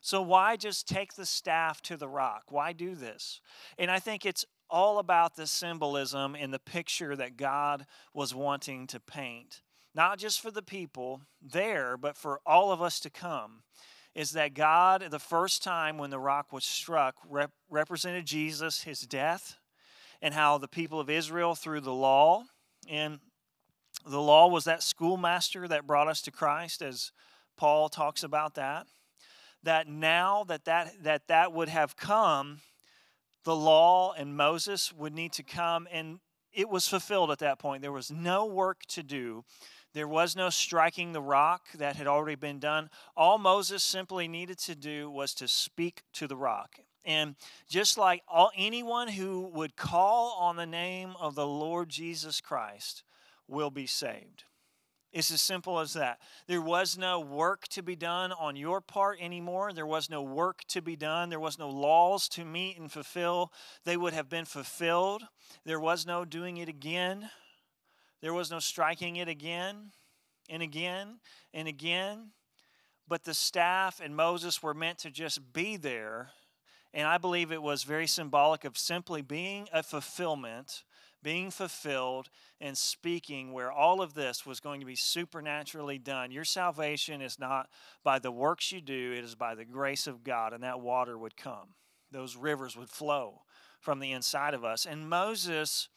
So 0.00 0.20
why 0.20 0.56
just 0.56 0.86
take 0.86 1.14
the 1.14 1.24
staff 1.24 1.80
to 1.82 1.96
the 1.96 2.08
rock? 2.08 2.44
Why 2.50 2.74
do 2.74 2.94
this? 2.94 3.40
And 3.78 3.90
I 3.90 3.98
think 3.98 4.26
it's 4.26 4.44
all 4.68 4.98
about 4.98 5.34
the 5.34 5.46
symbolism 5.46 6.36
and 6.38 6.52
the 6.52 6.58
picture 6.58 7.16
that 7.16 7.38
God 7.38 7.86
was 8.12 8.34
wanting 8.34 8.86
to 8.88 9.00
paint, 9.00 9.62
not 9.94 10.18
just 10.18 10.40
for 10.40 10.50
the 10.50 10.62
people 10.62 11.22
there, 11.40 11.96
but 11.96 12.18
for 12.18 12.40
all 12.44 12.70
of 12.70 12.82
us 12.82 13.00
to 13.00 13.10
come. 13.10 13.62
Is 14.14 14.32
that 14.32 14.54
God, 14.54 15.06
the 15.10 15.18
first 15.18 15.62
time 15.62 15.98
when 15.98 16.10
the 16.10 16.20
rock 16.20 16.52
was 16.52 16.64
struck, 16.64 17.16
rep- 17.28 17.50
represented 17.68 18.26
Jesus, 18.26 18.82
his 18.82 19.00
death, 19.00 19.56
and 20.22 20.34
how 20.34 20.58
the 20.58 20.68
people 20.68 21.00
of 21.00 21.10
Israel, 21.10 21.54
through 21.54 21.80
the 21.80 21.94
law 21.94 22.44
and 22.88 23.18
the 24.06 24.20
law 24.20 24.48
was 24.48 24.64
that 24.64 24.82
schoolmaster 24.82 25.66
that 25.68 25.86
brought 25.86 26.08
us 26.08 26.22
to 26.22 26.30
Christ, 26.30 26.82
as 26.82 27.12
Paul 27.56 27.88
talks 27.88 28.22
about 28.22 28.54
that. 28.54 28.86
That 29.62 29.88
now 29.88 30.44
that 30.44 30.66
that, 30.66 31.02
that, 31.04 31.28
that 31.28 31.52
would 31.52 31.68
have 31.68 31.96
come, 31.96 32.60
the 33.44 33.56
law 33.56 34.12
and 34.12 34.36
Moses 34.36 34.92
would 34.92 35.14
need 35.14 35.32
to 35.34 35.42
come, 35.42 35.88
and 35.90 36.20
it 36.52 36.68
was 36.68 36.86
fulfilled 36.86 37.30
at 37.30 37.38
that 37.38 37.58
point. 37.58 37.82
There 37.82 37.92
was 37.92 38.10
no 38.10 38.44
work 38.44 38.82
to 38.88 39.02
do. 39.02 39.44
There 39.94 40.08
was 40.08 40.34
no 40.34 40.50
striking 40.50 41.12
the 41.12 41.22
rock 41.22 41.62
that 41.76 41.96
had 41.96 42.06
already 42.06 42.34
been 42.34 42.58
done. 42.58 42.90
All 43.16 43.38
Moses 43.38 43.82
simply 43.82 44.28
needed 44.28 44.58
to 44.60 44.74
do 44.74 45.08
was 45.08 45.34
to 45.34 45.48
speak 45.48 46.02
to 46.14 46.26
the 46.26 46.36
rock. 46.36 46.78
And 47.04 47.36
just 47.68 47.96
like 47.96 48.22
all, 48.26 48.50
anyone 48.56 49.08
who 49.08 49.50
would 49.54 49.76
call 49.76 50.36
on 50.40 50.56
the 50.56 50.66
name 50.66 51.14
of 51.20 51.34
the 51.34 51.46
Lord 51.46 51.90
Jesus 51.90 52.40
Christ 52.40 53.04
will 53.48 53.70
be 53.70 53.86
saved. 53.86 54.44
It's 55.14 55.30
as 55.30 55.40
simple 55.40 55.78
as 55.78 55.92
that. 55.92 56.18
There 56.48 56.60
was 56.60 56.98
no 56.98 57.20
work 57.20 57.68
to 57.68 57.84
be 57.84 57.94
done 57.94 58.32
on 58.32 58.56
your 58.56 58.80
part 58.80 59.20
anymore. 59.20 59.72
There 59.72 59.86
was 59.86 60.10
no 60.10 60.22
work 60.22 60.62
to 60.68 60.82
be 60.82 60.96
done. 60.96 61.30
There 61.30 61.38
was 61.38 61.56
no 61.56 61.70
laws 61.70 62.28
to 62.30 62.44
meet 62.44 62.78
and 62.78 62.90
fulfill. 62.90 63.52
They 63.84 63.96
would 63.96 64.12
have 64.12 64.28
been 64.28 64.44
fulfilled. 64.44 65.22
There 65.64 65.78
was 65.78 66.04
no 66.04 66.24
doing 66.24 66.56
it 66.56 66.68
again. 66.68 67.30
There 68.22 68.34
was 68.34 68.50
no 68.50 68.58
striking 68.58 69.14
it 69.14 69.28
again 69.28 69.92
and 70.50 70.64
again 70.64 71.20
and 71.52 71.68
again. 71.68 72.30
But 73.06 73.22
the 73.22 73.34
staff 73.34 74.00
and 74.02 74.16
Moses 74.16 74.64
were 74.64 74.74
meant 74.74 74.98
to 74.98 75.10
just 75.12 75.52
be 75.52 75.76
there. 75.76 76.30
And 76.92 77.06
I 77.06 77.18
believe 77.18 77.52
it 77.52 77.62
was 77.62 77.84
very 77.84 78.08
symbolic 78.08 78.64
of 78.64 78.76
simply 78.76 79.22
being 79.22 79.68
a 79.72 79.84
fulfillment 79.84 80.82
being 81.24 81.50
fulfilled 81.50 82.28
and 82.60 82.78
speaking 82.78 83.52
where 83.52 83.72
all 83.72 84.00
of 84.00 84.14
this 84.14 84.46
was 84.46 84.60
going 84.60 84.78
to 84.78 84.86
be 84.86 84.94
supernaturally 84.94 85.98
done. 85.98 86.30
Your 86.30 86.44
salvation 86.44 87.20
is 87.20 87.40
not 87.40 87.68
by 88.04 88.20
the 88.20 88.30
works 88.30 88.70
you 88.70 88.80
do, 88.80 89.12
it 89.16 89.24
is 89.24 89.34
by 89.34 89.56
the 89.56 89.64
grace 89.64 90.06
of 90.06 90.22
God, 90.22 90.52
and 90.52 90.62
that 90.62 90.80
water 90.80 91.18
would 91.18 91.36
come. 91.36 91.74
Those 92.12 92.36
rivers 92.36 92.76
would 92.76 92.90
flow 92.90 93.42
from 93.80 93.98
the 93.98 94.12
inside 94.12 94.54
of 94.54 94.64
us. 94.64 94.86
And 94.86 95.08
Moses, 95.08 95.88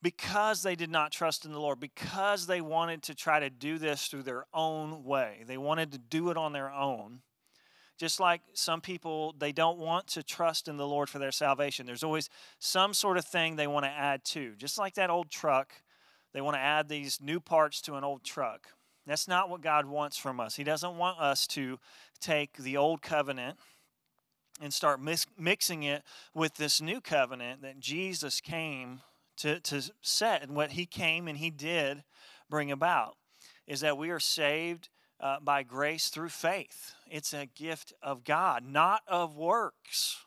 because 0.00 0.62
they 0.62 0.76
did 0.76 0.90
not 0.90 1.12
trust 1.12 1.44
in 1.44 1.52
the 1.52 1.60
Lord, 1.60 1.80
because 1.80 2.46
they 2.46 2.60
wanted 2.60 3.02
to 3.02 3.14
try 3.14 3.40
to 3.40 3.50
do 3.50 3.76
this 3.76 4.06
through 4.06 4.22
their 4.22 4.46
own 4.54 5.04
way, 5.04 5.42
they 5.46 5.58
wanted 5.58 5.92
to 5.92 5.98
do 5.98 6.30
it 6.30 6.36
on 6.38 6.52
their 6.52 6.72
own 6.72 7.20
just 7.98 8.20
like 8.20 8.42
some 8.52 8.80
people, 8.80 9.34
they 9.38 9.52
don't 9.52 9.78
want 9.78 10.06
to 10.08 10.22
trust 10.22 10.68
in 10.68 10.76
the 10.76 10.86
Lord 10.86 11.08
for 11.08 11.18
their 11.18 11.32
salvation. 11.32 11.86
There's 11.86 12.04
always 12.04 12.28
some 12.58 12.92
sort 12.92 13.16
of 13.16 13.24
thing 13.24 13.56
they 13.56 13.66
want 13.66 13.84
to 13.84 13.90
add 13.90 14.24
to. 14.26 14.54
Just 14.56 14.78
like 14.78 14.94
that 14.94 15.10
old 15.10 15.30
truck, 15.30 15.72
they 16.34 16.40
want 16.40 16.56
to 16.56 16.60
add 16.60 16.88
these 16.88 17.20
new 17.20 17.40
parts 17.40 17.80
to 17.82 17.94
an 17.94 18.04
old 18.04 18.22
truck. 18.22 18.68
That's 19.06 19.28
not 19.28 19.48
what 19.48 19.62
God 19.62 19.86
wants 19.86 20.16
from 20.16 20.40
us. 20.40 20.56
He 20.56 20.64
doesn't 20.64 20.96
want 20.96 21.20
us 21.20 21.46
to 21.48 21.78
take 22.20 22.56
the 22.56 22.76
old 22.76 23.02
covenant 23.02 23.56
and 24.60 24.72
start 24.72 25.00
mix, 25.00 25.26
mixing 25.38 25.82
it 25.84 26.02
with 26.34 26.56
this 26.56 26.80
new 26.80 27.00
covenant 27.00 27.62
that 27.62 27.78
Jesus 27.78 28.40
came 28.40 29.00
to, 29.38 29.60
to 29.60 29.82
set 30.02 30.42
and 30.42 30.56
what 30.56 30.72
he 30.72 30.86
came 30.86 31.28
and 31.28 31.38
he 31.38 31.50
did 31.50 32.02
bring 32.48 32.70
about 32.70 33.16
is 33.66 33.80
that 33.80 33.98
we 33.98 34.10
are 34.10 34.20
saved 34.20 34.88
uh, 35.20 35.36
by 35.40 35.62
grace 35.62 36.08
through 36.08 36.28
faith. 36.28 36.94
It's 37.10 37.32
a 37.32 37.46
gift 37.46 37.92
of 38.02 38.24
God, 38.24 38.64
not 38.64 39.02
of 39.08 39.36
works, 39.36 40.24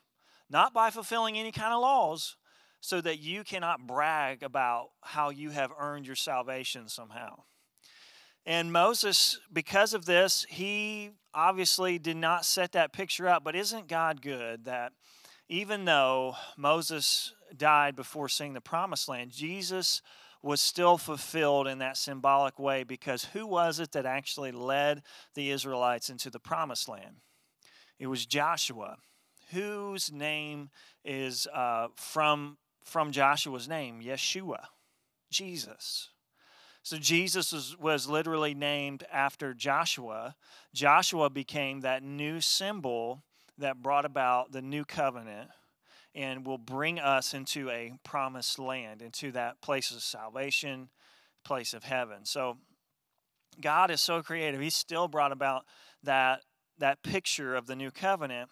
not 0.49 0.73
by 0.73 0.89
fulfilling 0.89 1.37
any 1.37 1.51
kind 1.51 1.73
of 1.73 1.81
laws, 1.81 2.35
so 2.81 3.01
that 3.01 3.19
you 3.19 3.43
cannot 3.43 3.85
brag 3.85 4.41
about 4.41 4.89
how 5.01 5.29
you 5.29 5.49
have 5.49 5.71
earned 5.77 6.07
your 6.07 6.15
salvation 6.15 6.87
somehow. 6.87 7.43
And 8.45 8.71
Moses, 8.71 9.39
because 9.51 9.93
of 9.93 10.05
this, 10.05 10.45
he 10.49 11.11
obviously 11.33 11.99
did 11.99 12.17
not 12.17 12.45
set 12.45 12.71
that 12.71 12.93
picture 12.93 13.27
up. 13.27 13.43
But 13.43 13.55
isn't 13.55 13.87
God 13.87 14.21
good 14.21 14.65
that 14.65 14.93
even 15.49 15.85
though 15.85 16.35
Moses 16.57 17.33
died 17.55 17.95
before 17.95 18.29
seeing 18.29 18.53
the 18.53 18.61
promised 18.61 19.09
land, 19.09 19.31
Jesus 19.31 20.01
was 20.41 20.61
still 20.61 20.97
fulfilled 20.97 21.67
in 21.67 21.79
that 21.79 21.97
symbolic 21.97 22.57
way 22.59 22.83
because 22.83 23.25
who 23.25 23.45
was 23.45 23.79
it 23.79 23.91
that 23.91 24.05
actually 24.05 24.51
led 24.51 25.01
the 25.35 25.51
Israelites 25.51 26.09
into 26.09 26.29
the 26.29 26.39
promised 26.39 26.87
land? 26.87 27.17
It 27.99 28.07
was 28.07 28.25
Joshua, 28.25 28.97
whose 29.51 30.11
name 30.11 30.69
is 31.03 31.47
uh, 31.53 31.87
from, 31.95 32.57
from 32.83 33.11
Joshua's 33.11 33.67
name, 33.67 34.01
Yeshua, 34.01 34.65
Jesus. 35.29 36.09
So 36.83 36.97
Jesus 36.97 37.51
was, 37.51 37.77
was 37.77 38.07
literally 38.07 38.53
named 38.53 39.03
after 39.11 39.53
Joshua. 39.53 40.35
Joshua 40.73 41.29
became 41.29 41.81
that 41.81 42.03
new 42.03 42.39
symbol 42.39 43.23
that 43.57 43.81
brought 43.81 44.05
about 44.05 44.53
the 44.53 44.61
new 44.61 44.85
covenant 44.85 45.49
and 46.15 46.45
will 46.45 46.57
bring 46.57 46.99
us 46.99 47.33
into 47.33 47.69
a 47.69 47.93
promised 48.03 48.59
land, 48.59 49.01
into 49.01 49.31
that 49.31 49.61
place 49.61 49.91
of 49.91 50.01
salvation, 50.01 50.89
place 51.43 51.73
of 51.73 51.83
heaven. 51.83 52.25
So 52.25 52.57
God 53.61 53.91
is 53.91 54.01
so 54.01 54.21
creative. 54.21 54.61
He 54.61 54.69
still 54.69 55.07
brought 55.07 55.31
about 55.31 55.65
that 56.03 56.41
that 56.77 57.03
picture 57.03 57.55
of 57.55 57.67
the 57.67 57.75
new 57.75 57.91
covenant. 57.91 58.49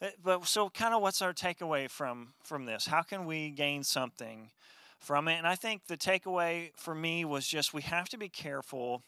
Uh, 0.00 0.08
but 0.22 0.46
so 0.46 0.68
kind 0.68 0.94
of 0.94 1.00
what's 1.00 1.22
our 1.22 1.32
takeaway 1.32 1.88
from 1.88 2.34
from 2.42 2.66
this? 2.66 2.86
How 2.86 3.02
can 3.02 3.24
we 3.24 3.50
gain 3.50 3.84
something 3.84 4.50
from 4.98 5.28
it? 5.28 5.34
And 5.34 5.46
I 5.46 5.54
think 5.54 5.86
the 5.86 5.96
takeaway 5.96 6.70
for 6.76 6.94
me 6.94 7.24
was 7.24 7.46
just 7.46 7.72
we 7.72 7.82
have 7.82 8.08
to 8.10 8.18
be 8.18 8.28
careful 8.28 9.02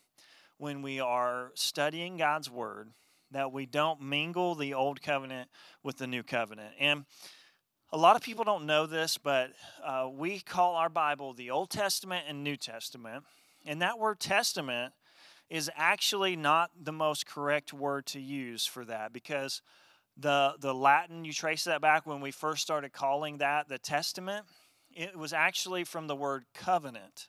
when 0.59 0.83
we 0.83 1.01
are 1.01 1.51
studying 1.55 2.17
God's 2.17 2.51
word 2.51 2.91
that 3.33 3.53
we 3.53 3.67
don't 3.67 4.01
mingle 4.01 4.55
the 4.55 4.73
old 4.73 5.03
covenant 5.03 5.51
with 5.83 5.99
the 5.99 6.07
new 6.07 6.23
covenant. 6.23 6.75
And 6.79 7.05
a 7.95 7.97
lot 7.97 8.17
of 8.17 8.23
people 8.23 8.43
don't 8.43 8.67
know 8.67 8.87
this, 8.87 9.19
but 9.19 9.53
uh, 9.85 10.09
we 10.13 10.41
call 10.41 10.75
our 10.75 10.89
Bible 10.89 11.33
the 11.33 11.53
Old 11.53 11.71
Testament 11.71 12.25
and 12.29 12.43
New 12.43 12.57
Testament. 12.57 13.23
And 13.65 13.83
that 13.83 14.01
word 14.01 14.19
testament 14.19 14.93
is 15.49 15.71
actually 15.77 16.35
not 16.35 16.73
the 16.83 16.91
most 16.91 17.25
correct 17.25 17.73
word 17.73 18.07
to 18.07 18.21
use 18.21 18.67
for 18.67 18.85
that 18.87 19.13
because 19.13 19.63
the, 20.17 20.55
the 20.59 20.75
Latin, 20.75 21.25
you 21.25 21.33
trace 21.33 21.63
that 21.65 21.81
back 21.81 22.05
when 22.05 22.21
we 22.21 22.33
first 22.33 22.63
started 22.63 22.93
calling 22.93 23.39
that 23.39 23.69
the 23.69 23.79
Testament, 23.79 24.45
it 24.93 25.17
was 25.17 25.33
actually 25.33 25.85
from 25.85 26.09
the 26.09 26.17
word 26.17 26.47
covenant. 26.53 27.29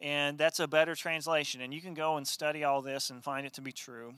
And 0.00 0.38
that's 0.38 0.60
a 0.60 0.68
better 0.68 0.94
translation. 0.94 1.60
And 1.60 1.74
you 1.74 1.80
can 1.80 1.94
go 1.94 2.16
and 2.18 2.26
study 2.26 2.62
all 2.62 2.82
this 2.82 3.10
and 3.10 3.24
find 3.24 3.44
it 3.44 3.54
to 3.54 3.60
be 3.60 3.72
true. 3.72 4.14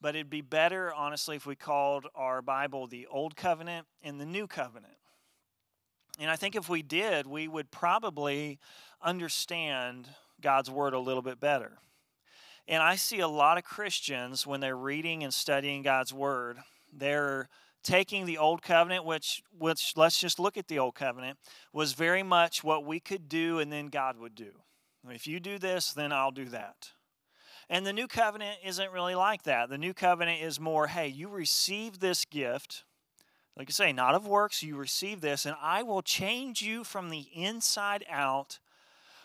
But 0.00 0.16
it'd 0.16 0.28
be 0.28 0.40
better, 0.40 0.92
honestly, 0.92 1.36
if 1.36 1.46
we 1.46 1.54
called 1.54 2.08
our 2.16 2.42
Bible 2.42 2.88
the 2.88 3.06
Old 3.06 3.36
Covenant 3.36 3.86
and 4.02 4.20
the 4.20 4.26
New 4.26 4.48
Covenant. 4.48 4.94
And 6.18 6.30
I 6.30 6.36
think 6.36 6.54
if 6.54 6.68
we 6.68 6.82
did, 6.82 7.26
we 7.26 7.48
would 7.48 7.70
probably 7.70 8.58
understand 9.02 10.08
God's 10.40 10.70
word 10.70 10.92
a 10.92 10.98
little 10.98 11.22
bit 11.22 11.40
better. 11.40 11.78
And 12.68 12.82
I 12.82 12.96
see 12.96 13.20
a 13.20 13.28
lot 13.28 13.58
of 13.58 13.64
Christians 13.64 14.46
when 14.46 14.60
they're 14.60 14.76
reading 14.76 15.24
and 15.24 15.34
studying 15.34 15.82
God's 15.82 16.12
word, 16.12 16.58
they're 16.92 17.48
taking 17.82 18.26
the 18.26 18.38
old 18.38 18.62
covenant 18.62 19.04
which 19.04 19.42
which 19.58 19.94
let's 19.96 20.20
just 20.20 20.38
look 20.38 20.56
at 20.56 20.68
the 20.68 20.78
old 20.78 20.94
covenant 20.94 21.36
was 21.72 21.94
very 21.94 22.22
much 22.22 22.62
what 22.62 22.84
we 22.84 23.00
could 23.00 23.28
do 23.28 23.58
and 23.58 23.72
then 23.72 23.88
God 23.88 24.16
would 24.18 24.36
do. 24.36 24.52
If 25.08 25.26
you 25.26 25.40
do 25.40 25.58
this, 25.58 25.92
then 25.92 26.12
I'll 26.12 26.30
do 26.30 26.44
that. 26.46 26.90
And 27.68 27.84
the 27.84 27.92
new 27.92 28.06
covenant 28.06 28.58
isn't 28.64 28.92
really 28.92 29.14
like 29.14 29.42
that. 29.44 29.68
The 29.68 29.78
new 29.78 29.94
covenant 29.94 30.42
is 30.42 30.60
more, 30.60 30.86
hey, 30.86 31.08
you 31.08 31.28
receive 31.28 31.98
this 31.98 32.24
gift 32.24 32.84
like 33.56 33.68
I 33.68 33.72
say, 33.72 33.92
not 33.92 34.14
of 34.14 34.26
works, 34.26 34.62
you 34.62 34.76
receive 34.76 35.20
this, 35.20 35.44
and 35.44 35.54
I 35.60 35.82
will 35.82 36.02
change 36.02 36.62
you 36.62 36.84
from 36.84 37.10
the 37.10 37.26
inside 37.34 38.04
out, 38.08 38.58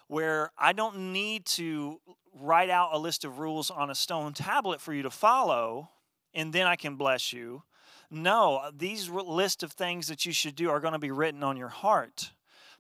where 0.08 0.52
I 0.58 0.74
don't 0.74 1.14
need 1.14 1.46
to 1.46 2.00
write 2.34 2.70
out 2.70 2.90
a 2.94 2.98
list 2.98 3.26
of 3.26 3.40
rules 3.40 3.72
on 3.72 3.90
a 3.90 3.96
stone 3.96 4.34
tablet 4.34 4.82
for 4.82 4.94
you 4.94 5.04
to 5.04 5.10
follow, 5.10 5.90
and 6.34 6.54
then 6.54 6.68
I 6.68 6.76
can 6.76 6.96
bless 6.96 7.32
you. 7.32 7.64
No, 8.10 8.70
these 8.76 9.10
list 9.10 9.64
of 9.64 9.72
things 9.72 10.08
that 10.08 10.26
you 10.26 10.32
should 10.32 10.56
do 10.56 10.70
are 10.70 10.80
going 10.80 10.94
to 10.94 11.00
be 11.00 11.12
written 11.12 11.44
on 11.44 11.58
your 11.58 11.68
heart. 11.70 12.32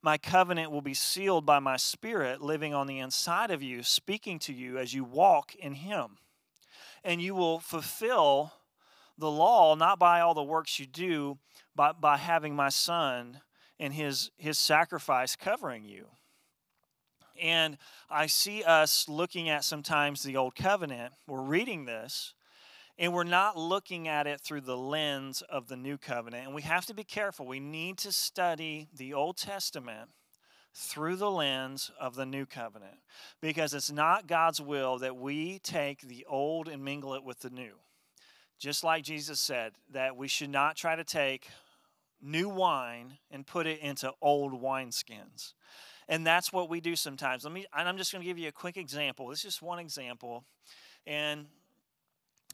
My 0.01 0.17
covenant 0.17 0.71
will 0.71 0.81
be 0.81 0.93
sealed 0.93 1.45
by 1.45 1.59
my 1.59 1.75
spirit 1.75 2.41
living 2.41 2.73
on 2.73 2.87
the 2.87 2.99
inside 2.99 3.51
of 3.51 3.63
you, 3.63 3.83
speaking 3.83 4.39
to 4.39 4.53
you 4.53 4.77
as 4.77 4.93
you 4.93 5.03
walk 5.03 5.55
in 5.55 5.73
Him. 5.73 6.17
And 7.03 7.21
you 7.21 7.35
will 7.35 7.59
fulfill 7.59 8.53
the 9.17 9.31
law 9.31 9.75
not 9.75 9.99
by 9.99 10.21
all 10.21 10.33
the 10.33 10.43
works 10.43 10.79
you 10.79 10.85
do, 10.85 11.37
but 11.75 12.01
by 12.01 12.17
having 12.17 12.55
my 12.55 12.69
son 12.69 13.41
and 13.79 13.93
his, 13.93 14.31
his 14.37 14.57
sacrifice 14.57 15.35
covering 15.35 15.85
you. 15.85 16.07
And 17.39 17.77
I 18.09 18.27
see 18.27 18.63
us 18.63 19.07
looking 19.07 19.49
at 19.49 19.63
sometimes 19.63 20.23
the 20.23 20.37
Old 20.37 20.55
Covenant. 20.55 21.13
We're 21.27 21.41
reading 21.41 21.85
this, 21.85 22.33
and 22.97 23.13
we're 23.13 23.23
not 23.23 23.57
looking 23.57 24.07
at 24.07 24.25
it 24.25 24.41
through 24.41 24.61
the 24.61 24.77
lens 24.77 25.43
of 25.43 25.67
the 25.67 25.77
New 25.77 25.97
Covenant. 25.97 26.47
And 26.47 26.55
we 26.55 26.63
have 26.63 26.87
to 26.87 26.95
be 26.95 27.03
careful. 27.03 27.45
We 27.45 27.59
need 27.59 27.99
to 27.99 28.11
study 28.11 28.87
the 28.95 29.13
Old 29.13 29.37
Testament 29.37 30.09
through 30.73 31.15
the 31.15 31.31
lens 31.31 31.91
of 31.99 32.15
the 32.15 32.25
New 32.25 32.45
Covenant 32.45 32.97
because 33.41 33.73
it's 33.73 33.91
not 33.91 34.27
God's 34.27 34.61
will 34.61 34.99
that 34.99 35.15
we 35.15 35.59
take 35.59 36.01
the 36.01 36.25
old 36.29 36.67
and 36.67 36.83
mingle 36.83 37.13
it 37.13 37.23
with 37.23 37.39
the 37.39 37.49
new. 37.49 37.73
Just 38.59 38.83
like 38.83 39.03
Jesus 39.03 39.39
said, 39.39 39.73
that 39.91 40.17
we 40.17 40.27
should 40.27 40.49
not 40.49 40.75
try 40.75 40.95
to 40.95 41.03
take 41.03 41.47
new 42.21 42.49
wine 42.49 43.17
and 43.29 43.45
put 43.45 43.67
it 43.67 43.79
into 43.79 44.11
old 44.21 44.59
wineskins. 44.61 45.53
And 46.09 46.25
that's 46.25 46.51
what 46.51 46.69
we 46.69 46.79
do 46.79 46.95
sometimes. 46.95 47.43
Let 47.43 47.53
me 47.53 47.65
and 47.75 47.87
I'm 47.87 47.97
just 47.97 48.11
going 48.11 48.21
to 48.21 48.27
give 48.27 48.37
you 48.37 48.47
a 48.47 48.53
quick 48.53 48.77
example. 48.77 49.27
This 49.27 49.39
is 49.39 49.43
just 49.43 49.61
one 49.61 49.79
example. 49.79 50.43
And 51.05 51.45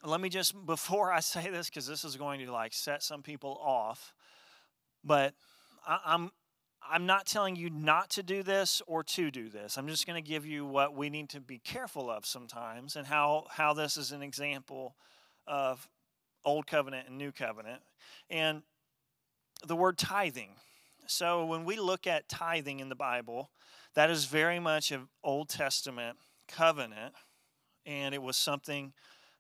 let 0.03 0.19
me 0.19 0.29
just 0.29 0.65
before 0.65 1.12
I 1.12 1.19
say 1.22 1.50
this 1.50 1.69
cuz 1.69 1.86
this 1.86 2.03
is 2.03 2.17
going 2.17 2.45
to 2.45 2.51
like 2.51 2.74
set 2.74 3.03
some 3.03 3.24
people 3.24 3.57
off, 3.62 4.13
but 5.03 5.33
I, 5.88 6.00
I'm 6.05 6.31
I'm 6.89 7.05
not 7.05 7.25
telling 7.25 7.55
you 7.55 7.69
not 7.69 8.10
to 8.12 8.24
do 8.24 8.43
this 8.43 8.81
or 8.88 9.03
to 9.03 9.31
do 9.31 9.50
this. 9.50 9.77
I'm 9.77 9.88
just 9.88 10.05
going 10.05 10.22
to 10.22 10.27
give 10.27 10.45
you 10.45 10.65
what 10.65 10.93
we 10.93 11.10
need 11.10 11.29
to 11.29 11.39
be 11.39 11.60
careful 11.60 12.10
of 12.10 12.25
sometimes 12.25 12.95
and 12.95 13.07
how, 13.07 13.45
how 13.50 13.74
this 13.74 13.95
is 13.95 14.12
an 14.12 14.22
example 14.22 14.95
of 15.47 15.88
Old 16.45 16.67
Covenant 16.67 17.07
and 17.07 17.17
New 17.17 17.31
Covenant. 17.31 17.81
And 18.29 18.63
the 19.65 19.75
word 19.75 19.97
tithing. 19.97 20.51
So 21.05 21.45
when 21.45 21.65
we 21.65 21.77
look 21.77 22.07
at 22.07 22.29
tithing 22.29 22.79
in 22.79 22.89
the 22.89 22.95
Bible, 22.95 23.50
that 23.95 24.09
is 24.09 24.25
very 24.25 24.59
much 24.59 24.91
an 24.91 25.07
Old 25.23 25.50
Testament 25.50 26.17
covenant, 26.47 27.13
and 27.85 28.13
it 28.13 28.21
was 28.21 28.38
something 28.38 28.93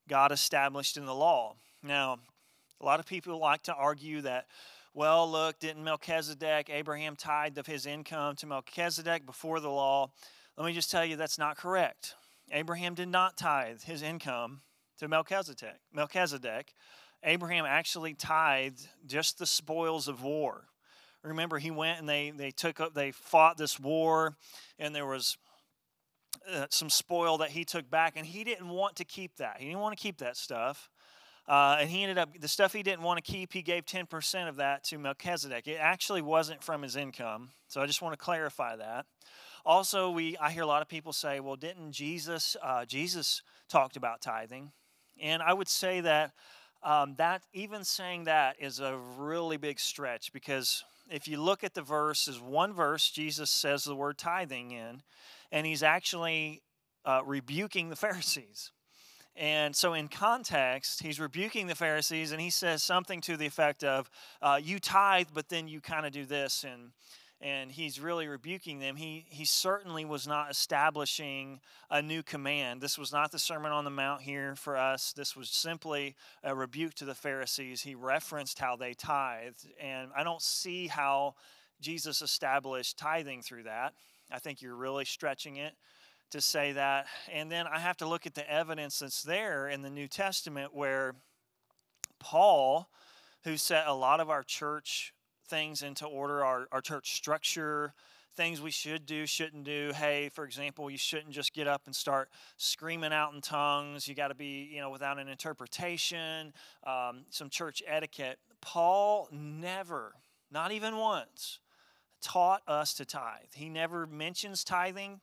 God 0.07 0.31
established 0.31 0.97
in 0.97 1.05
the 1.05 1.15
law. 1.15 1.55
Now, 1.81 2.19
a 2.79 2.85
lot 2.85 2.99
of 2.99 3.05
people 3.05 3.37
like 3.39 3.63
to 3.63 3.73
argue 3.73 4.21
that 4.21 4.45
well, 4.95 5.29
look, 5.29 5.57
didn't 5.57 5.83
Melchizedek, 5.83 6.69
Abraham 6.69 7.15
tithed 7.15 7.57
of 7.57 7.65
his 7.65 7.87
income 7.87 8.35
to 8.35 8.45
Melchizedek 8.45 9.25
before 9.25 9.59
the 9.59 9.69
law? 9.69 10.11
Let 10.55 10.67
me 10.67 10.73
just 10.73 10.91
tell 10.91 11.03
you 11.03 11.15
that's 11.15 11.39
not 11.39 11.57
correct. 11.57 12.13
Abraham 12.51 12.93
did 12.93 13.07
not 13.07 13.35
tithe 13.35 13.81
his 13.81 14.03
income 14.03 14.61
to 14.99 15.07
Melchizedek. 15.07 15.79
Melchizedek. 15.93 16.73
Abraham 17.23 17.65
actually 17.65 18.13
tithed 18.13 18.87
just 19.05 19.39
the 19.39 19.45
spoils 19.45 20.07
of 20.07 20.23
war. 20.23 20.65
Remember, 21.23 21.57
he 21.57 21.71
went 21.71 21.99
and 21.99 22.09
they, 22.09 22.31
they 22.31 22.51
took 22.51 22.81
up, 22.81 22.93
they 22.93 23.11
fought 23.11 23.57
this 23.57 23.79
war, 23.79 24.35
and 24.77 24.93
there 24.93 25.05
was 25.05 25.37
uh, 26.51 26.65
some 26.69 26.89
spoil 26.89 27.37
that 27.37 27.51
he 27.51 27.63
took 27.63 27.89
back, 27.89 28.13
and 28.17 28.25
he 28.25 28.43
didn't 28.43 28.67
want 28.67 28.97
to 28.97 29.05
keep 29.05 29.37
that. 29.37 29.57
He 29.59 29.67
didn't 29.67 29.79
want 29.79 29.97
to 29.97 30.01
keep 30.01 30.17
that 30.17 30.35
stuff. 30.35 30.89
Uh, 31.47 31.77
and 31.79 31.89
he 31.89 32.03
ended 32.03 32.17
up, 32.17 32.39
the 32.39 32.47
stuff 32.47 32.71
he 32.73 32.83
didn't 32.83 33.03
want 33.03 33.23
to 33.23 33.31
keep, 33.31 33.51
he 33.51 33.61
gave 33.61 33.85
10% 33.85 34.47
of 34.47 34.57
that 34.57 34.83
to 34.85 34.97
Melchizedek. 34.97 35.67
It 35.67 35.77
actually 35.79 36.21
wasn't 36.21 36.63
from 36.63 36.81
his 36.81 36.95
income. 36.95 37.49
So 37.67 37.81
I 37.81 37.85
just 37.85 38.01
want 38.01 38.13
to 38.13 38.17
clarify 38.17 38.77
that. 38.77 39.05
Also, 39.65 40.09
we, 40.09 40.37
I 40.37 40.51
hear 40.51 40.63
a 40.63 40.67
lot 40.67 40.81
of 40.81 40.87
people 40.87 41.13
say, 41.13 41.39
well, 41.39 41.55
didn't 41.55 41.91
Jesus, 41.91 42.55
uh, 42.61 42.85
Jesus 42.85 43.41
talked 43.69 43.95
about 43.97 44.21
tithing. 44.21 44.71
And 45.21 45.41
I 45.41 45.53
would 45.53 45.67
say 45.67 46.01
that 46.01 46.31
um, 46.83 47.15
that 47.15 47.43
even 47.53 47.85
saying 47.85 48.25
that 48.25 48.57
is 48.59 48.79
a 48.81 48.97
really 49.17 49.55
big 49.55 49.79
stretch 49.79 50.33
because 50.33 50.83
if 51.09 51.27
you 51.27 51.41
look 51.41 51.63
at 51.63 51.73
the 51.73 51.81
verse, 51.81 52.27
is 52.27 52.39
one 52.39 52.73
verse 52.73 53.09
Jesus 53.09 53.49
says 53.49 53.83
the 53.83 53.95
word 53.95 54.17
tithing 54.17 54.71
in, 54.71 55.01
and 55.51 55.65
he's 55.65 55.83
actually 55.83 56.61
uh, 57.05 57.21
rebuking 57.25 57.89
the 57.89 57.95
Pharisees. 57.95 58.71
And 59.35 59.75
so, 59.75 59.93
in 59.93 60.09
context, 60.09 61.01
he's 61.01 61.19
rebuking 61.19 61.65
the 61.65 61.73
Pharisees 61.73 62.31
and 62.31 62.39
he 62.39 62.51
says 62.51 62.83
something 62.83 63.19
to 63.21 63.35
the 63.35 63.47
effect 63.47 63.83
of, 63.83 64.09
uh, 64.41 64.59
You 64.61 64.79
tithe, 64.79 65.29
but 65.33 65.49
then 65.49 65.67
you 65.67 65.81
kind 65.81 66.05
of 66.05 66.11
do 66.11 66.25
this. 66.25 66.63
And, 66.63 66.91
and 67.43 67.69
he's 67.71 67.99
really 67.99 68.25
rebuking 68.27 68.79
them. 68.79 68.95
He, 68.95 69.25
he 69.27 69.43
certainly 69.43 70.05
was 70.05 70.25
not 70.25 70.49
establishing 70.49 71.59
a 71.91 72.01
new 72.01 72.23
command. 72.23 72.79
This 72.79 72.97
was 72.97 73.11
not 73.11 73.33
the 73.33 73.39
Sermon 73.39 73.73
on 73.73 73.83
the 73.83 73.89
Mount 73.89 74.21
here 74.21 74.55
for 74.55 74.77
us. 74.77 75.11
This 75.11 75.35
was 75.35 75.49
simply 75.49 76.15
a 76.41 76.55
rebuke 76.55 76.93
to 76.95 77.05
the 77.05 77.13
Pharisees. 77.13 77.81
He 77.81 77.95
referenced 77.95 78.59
how 78.59 78.77
they 78.77 78.93
tithed. 78.93 79.67
And 79.77 80.09
I 80.15 80.23
don't 80.23 80.41
see 80.41 80.87
how 80.87 81.35
Jesus 81.81 82.21
established 82.21 82.97
tithing 82.97 83.41
through 83.41 83.63
that. 83.63 83.93
I 84.31 84.39
think 84.39 84.61
you're 84.61 84.75
really 84.75 85.03
stretching 85.03 85.57
it 85.57 85.73
to 86.31 86.39
say 86.39 86.71
that. 86.71 87.07
And 87.31 87.51
then 87.51 87.67
I 87.67 87.79
have 87.79 87.97
to 87.97 88.07
look 88.07 88.25
at 88.25 88.35
the 88.35 88.49
evidence 88.49 88.99
that's 88.99 89.21
there 89.21 89.67
in 89.67 89.81
the 89.81 89.89
New 89.89 90.07
Testament 90.07 90.73
where 90.73 91.13
Paul, 92.19 92.87
who 93.43 93.57
set 93.57 93.85
a 93.85 93.93
lot 93.93 94.21
of 94.21 94.29
our 94.29 94.43
church 94.43 95.13
things 95.53 95.83
into 95.83 96.07
order, 96.07 96.43
our, 96.43 96.67
our 96.71 96.81
church 96.81 97.13
structure, 97.13 97.93
things 98.35 98.59
we 98.59 98.71
should 98.71 99.05
do, 99.05 99.27
shouldn't 99.27 99.65
do. 99.65 99.91
Hey, 99.93 100.29
for 100.29 100.45
example, 100.45 100.89
you 100.89 100.97
shouldn't 100.97 101.29
just 101.29 101.53
get 101.53 101.67
up 101.67 101.83
and 101.85 101.95
start 101.95 102.29
screaming 102.57 103.13
out 103.13 103.35
in 103.35 103.41
tongues. 103.41 104.07
You 104.07 104.15
got 104.15 104.29
to 104.29 104.33
be, 104.33 104.67
you 104.73 104.81
know, 104.81 104.89
without 104.89 105.19
an 105.19 105.27
interpretation, 105.27 106.53
um, 106.87 107.25
some 107.29 107.51
church 107.51 107.83
etiquette. 107.85 108.39
Paul 108.61 109.27
never, 109.31 110.13
not 110.51 110.71
even 110.71 110.97
once, 110.97 111.59
taught 112.19 112.63
us 112.67 112.95
to 112.95 113.05
tithe. 113.05 113.53
He 113.53 113.69
never 113.69 114.07
mentions 114.07 114.63
tithing. 114.63 115.21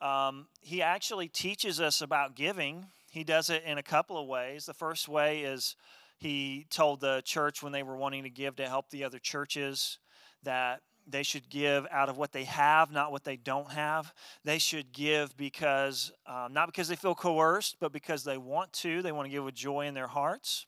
Um, 0.00 0.46
he 0.62 0.80
actually 0.80 1.28
teaches 1.28 1.78
us 1.78 2.00
about 2.00 2.34
giving. 2.34 2.86
He 3.10 3.22
does 3.22 3.50
it 3.50 3.64
in 3.66 3.76
a 3.76 3.82
couple 3.82 4.16
of 4.16 4.26
ways. 4.26 4.64
The 4.64 4.72
first 4.72 5.08
way 5.08 5.40
is 5.40 5.76
he 6.18 6.66
told 6.68 7.00
the 7.00 7.22
church 7.24 7.62
when 7.62 7.72
they 7.72 7.82
were 7.82 7.96
wanting 7.96 8.24
to 8.24 8.30
give 8.30 8.56
to 8.56 8.68
help 8.68 8.90
the 8.90 9.04
other 9.04 9.18
churches 9.18 9.98
that 10.42 10.80
they 11.06 11.22
should 11.22 11.48
give 11.48 11.86
out 11.90 12.08
of 12.08 12.18
what 12.18 12.32
they 12.32 12.44
have, 12.44 12.90
not 12.90 13.12
what 13.12 13.24
they 13.24 13.36
don't 13.36 13.72
have. 13.72 14.12
They 14.44 14.58
should 14.58 14.92
give 14.92 15.36
because, 15.36 16.12
um, 16.26 16.52
not 16.52 16.66
because 16.66 16.88
they 16.88 16.96
feel 16.96 17.14
coerced, 17.14 17.76
but 17.80 17.92
because 17.92 18.24
they 18.24 18.36
want 18.36 18.72
to. 18.74 19.00
They 19.00 19.12
want 19.12 19.26
to 19.26 19.30
give 19.30 19.44
with 19.44 19.54
joy 19.54 19.86
in 19.86 19.94
their 19.94 20.08
hearts 20.08 20.66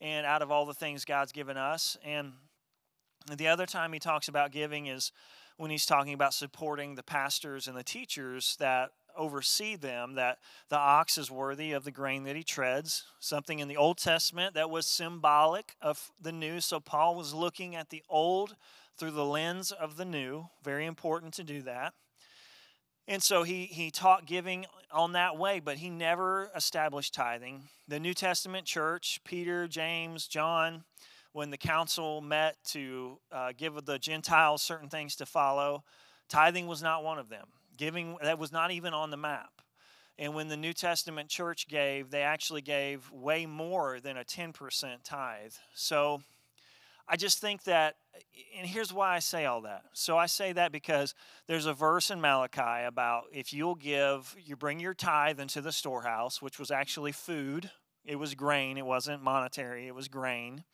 and 0.00 0.26
out 0.26 0.42
of 0.42 0.50
all 0.50 0.66
the 0.66 0.74
things 0.74 1.04
God's 1.04 1.32
given 1.32 1.56
us. 1.56 1.96
And 2.04 2.32
the 3.36 3.48
other 3.48 3.66
time 3.66 3.92
he 3.92 3.98
talks 3.98 4.28
about 4.28 4.50
giving 4.50 4.86
is 4.86 5.12
when 5.56 5.70
he's 5.70 5.86
talking 5.86 6.12
about 6.12 6.34
supporting 6.34 6.96
the 6.96 7.02
pastors 7.02 7.68
and 7.68 7.76
the 7.76 7.84
teachers 7.84 8.56
that 8.58 8.90
oversee 9.16 9.76
them, 9.76 10.14
that 10.14 10.38
the 10.68 10.78
ox 10.78 11.18
is 11.18 11.30
worthy 11.30 11.72
of 11.72 11.84
the 11.84 11.90
grain 11.90 12.24
that 12.24 12.36
he 12.36 12.42
treads. 12.42 13.04
Something 13.20 13.58
in 13.58 13.68
the 13.68 13.76
Old 13.76 13.98
Testament 13.98 14.54
that 14.54 14.70
was 14.70 14.86
symbolic 14.86 15.74
of 15.80 16.10
the 16.20 16.32
new. 16.32 16.60
So 16.60 16.80
Paul 16.80 17.14
was 17.14 17.34
looking 17.34 17.74
at 17.76 17.90
the 17.90 18.02
old 18.08 18.56
through 18.96 19.12
the 19.12 19.24
lens 19.24 19.72
of 19.72 19.96
the 19.96 20.04
new. 20.04 20.48
Very 20.62 20.86
important 20.86 21.34
to 21.34 21.44
do 21.44 21.62
that. 21.62 21.94
And 23.08 23.22
so 23.22 23.42
he, 23.42 23.64
he 23.64 23.90
taught 23.90 24.26
giving 24.26 24.66
on 24.92 25.12
that 25.12 25.36
way, 25.36 25.60
but 25.60 25.78
he 25.78 25.90
never 25.90 26.50
established 26.54 27.14
tithing. 27.14 27.62
The 27.88 27.98
New 27.98 28.14
Testament 28.14 28.64
church, 28.64 29.20
Peter, 29.24 29.66
James, 29.66 30.28
John, 30.28 30.84
when 31.32 31.50
the 31.50 31.56
council 31.56 32.20
met 32.20 32.56
to 32.66 33.18
uh, 33.32 33.52
give 33.56 33.84
the 33.84 33.98
Gentiles 33.98 34.62
certain 34.62 34.88
things 34.88 35.16
to 35.16 35.26
follow, 35.26 35.82
tithing 36.28 36.66
was 36.66 36.82
not 36.82 37.02
one 37.02 37.18
of 37.18 37.28
them. 37.28 37.48
Giving, 37.76 38.16
that 38.22 38.38
was 38.38 38.52
not 38.52 38.70
even 38.70 38.94
on 38.94 39.10
the 39.10 39.16
map. 39.16 39.62
And 40.18 40.34
when 40.34 40.48
the 40.48 40.56
New 40.56 40.72
Testament 40.72 41.28
church 41.28 41.68
gave, 41.68 42.10
they 42.10 42.22
actually 42.22 42.60
gave 42.60 43.10
way 43.10 43.46
more 43.46 43.98
than 44.00 44.16
a 44.16 44.24
10% 44.24 44.52
tithe. 45.02 45.54
So 45.74 46.22
I 47.08 47.16
just 47.16 47.40
think 47.40 47.64
that, 47.64 47.96
and 48.58 48.66
here's 48.66 48.92
why 48.92 49.16
I 49.16 49.18
say 49.20 49.46
all 49.46 49.62
that. 49.62 49.84
So 49.94 50.18
I 50.18 50.26
say 50.26 50.52
that 50.52 50.70
because 50.70 51.14
there's 51.46 51.66
a 51.66 51.72
verse 51.72 52.10
in 52.10 52.20
Malachi 52.20 52.84
about 52.84 53.24
if 53.32 53.52
you'll 53.52 53.74
give, 53.74 54.36
you 54.44 54.54
bring 54.54 54.80
your 54.80 54.94
tithe 54.94 55.40
into 55.40 55.60
the 55.60 55.72
storehouse, 55.72 56.42
which 56.42 56.58
was 56.58 56.70
actually 56.70 57.12
food, 57.12 57.70
it 58.04 58.16
was 58.16 58.34
grain, 58.34 58.76
it 58.76 58.86
wasn't 58.86 59.22
monetary, 59.22 59.86
it 59.86 59.94
was 59.94 60.08
grain 60.08 60.64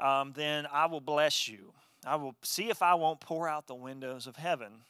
um, 0.00 0.32
then 0.34 0.66
I 0.72 0.86
will 0.86 1.00
bless 1.00 1.48
you. 1.48 1.72
I 2.06 2.16
will 2.16 2.34
see 2.42 2.70
if 2.70 2.82
I 2.82 2.94
won't 2.94 3.20
pour 3.20 3.48
out 3.48 3.66
the 3.66 3.74
windows 3.74 4.26
of 4.26 4.36
heaven. 4.36 4.82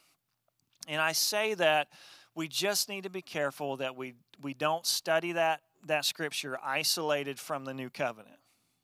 And 0.87 1.01
I 1.01 1.11
say 1.11 1.53
that 1.55 1.89
we 2.35 2.47
just 2.47 2.89
need 2.89 3.03
to 3.03 3.09
be 3.09 3.21
careful 3.21 3.77
that 3.77 3.95
we, 3.95 4.13
we 4.41 4.53
don't 4.53 4.85
study 4.85 5.33
that, 5.33 5.61
that 5.85 6.05
scripture 6.05 6.57
isolated 6.63 7.39
from 7.39 7.65
the 7.65 7.73
new 7.73 7.89
covenant. 7.89 8.37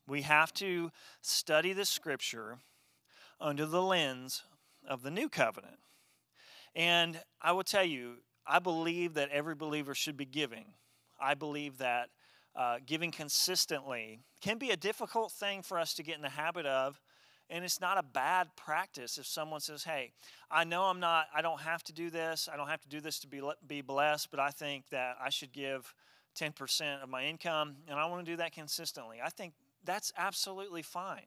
We 0.06 0.22
have 0.22 0.52
to 0.54 0.90
study 1.20 1.72
the 1.72 1.84
scripture 1.84 2.58
under 3.40 3.66
the 3.66 3.82
lens 3.82 4.42
of 4.86 5.02
the 5.02 5.10
new 5.10 5.28
covenant. 5.28 5.78
And 6.74 7.20
I 7.42 7.52
will 7.52 7.64
tell 7.64 7.84
you, 7.84 8.16
I 8.46 8.58
believe 8.58 9.14
that 9.14 9.30
every 9.30 9.54
believer 9.54 9.94
should 9.94 10.16
be 10.16 10.24
giving. 10.24 10.66
I 11.20 11.34
believe 11.34 11.78
that 11.78 12.08
uh, 12.56 12.78
giving 12.84 13.10
consistently 13.10 14.20
can 14.40 14.58
be 14.58 14.70
a 14.70 14.76
difficult 14.76 15.32
thing 15.32 15.62
for 15.62 15.78
us 15.78 15.94
to 15.94 16.02
get 16.02 16.16
in 16.16 16.22
the 16.22 16.28
habit 16.28 16.66
of 16.66 17.00
and 17.50 17.64
it's 17.64 17.80
not 17.80 17.98
a 17.98 18.02
bad 18.02 18.48
practice 18.56 19.18
if 19.18 19.26
someone 19.26 19.60
says 19.60 19.84
hey 19.84 20.10
i 20.50 20.64
know 20.64 20.84
i'm 20.84 21.00
not 21.00 21.26
i 21.34 21.40
don't 21.40 21.60
have 21.60 21.82
to 21.82 21.92
do 21.92 22.10
this 22.10 22.48
i 22.52 22.56
don't 22.56 22.68
have 22.68 22.80
to 22.80 22.88
do 22.88 23.00
this 23.00 23.18
to 23.18 23.26
be, 23.26 23.40
be 23.66 23.80
blessed 23.80 24.30
but 24.30 24.40
i 24.40 24.50
think 24.50 24.88
that 24.90 25.16
i 25.22 25.30
should 25.30 25.52
give 25.52 25.94
10% 26.38 27.02
of 27.02 27.08
my 27.08 27.24
income 27.24 27.76
and 27.88 27.98
i 27.98 28.06
want 28.06 28.24
to 28.24 28.30
do 28.30 28.36
that 28.36 28.52
consistently. 28.52 29.18
I 29.22 29.30
think 29.30 29.54
that's 29.84 30.12
absolutely 30.16 30.82
fine. 30.82 31.26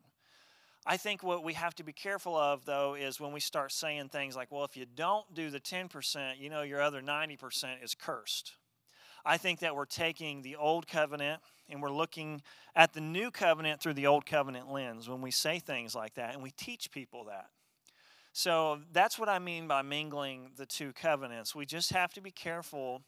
I 0.85 0.97
think 0.97 1.21
what 1.21 1.43
we 1.43 1.53
have 1.53 1.75
to 1.75 1.83
be 1.83 1.93
careful 1.93 2.35
of 2.35 2.65
though 2.65 2.95
is 2.95 3.19
when 3.19 3.31
we 3.31 3.39
start 3.39 3.71
saying 3.71 4.09
things 4.09 4.35
like 4.35 4.51
well 4.51 4.63
if 4.63 4.77
you 4.77 4.85
don't 4.95 5.31
do 5.33 5.49
the 5.49 5.59
10% 5.59 6.39
you 6.39 6.49
know 6.49 6.61
your 6.61 6.81
other 6.81 7.01
90% 7.01 7.83
is 7.83 7.95
cursed. 7.95 8.53
I 9.23 9.37
think 9.37 9.59
that 9.59 9.75
we're 9.75 9.85
taking 9.85 10.41
the 10.41 10.55
old 10.55 10.87
covenant 10.87 11.41
and 11.71 11.81
we're 11.81 11.91
looking 11.91 12.41
at 12.75 12.93
the 12.93 13.01
new 13.01 13.31
covenant 13.31 13.81
through 13.81 13.93
the 13.93 14.07
old 14.07 14.25
covenant 14.25 14.71
lens 14.71 15.09
when 15.09 15.21
we 15.21 15.31
say 15.31 15.59
things 15.59 15.95
like 15.95 16.15
that 16.15 16.33
and 16.33 16.43
we 16.43 16.51
teach 16.51 16.91
people 16.91 17.25
that. 17.25 17.47
So 18.33 18.79
that's 18.93 19.19
what 19.19 19.27
I 19.27 19.39
mean 19.39 19.67
by 19.67 19.81
mingling 19.81 20.51
the 20.55 20.65
two 20.65 20.93
covenants. 20.93 21.53
We 21.53 21.65
just 21.65 21.91
have 21.91 22.13
to 22.13 22.21
be 22.21 22.31
careful 22.31 23.01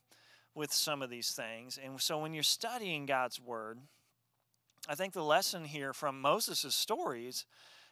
with 0.56 0.74
some 0.74 1.02
of 1.02 1.10
these 1.10 1.32
things. 1.32 1.80
And 1.84 2.00
so 2.00 2.20
when 2.20 2.34
you're 2.34 2.44
studying 2.44 3.06
God's 3.06 3.40
word, 3.40 3.80
I 4.88 4.96
think 4.96 5.14
the 5.14 5.24
lesson 5.24 5.64
here 5.64 5.94
from 5.94 6.20
Moses' 6.20 6.76
stories 6.76 7.46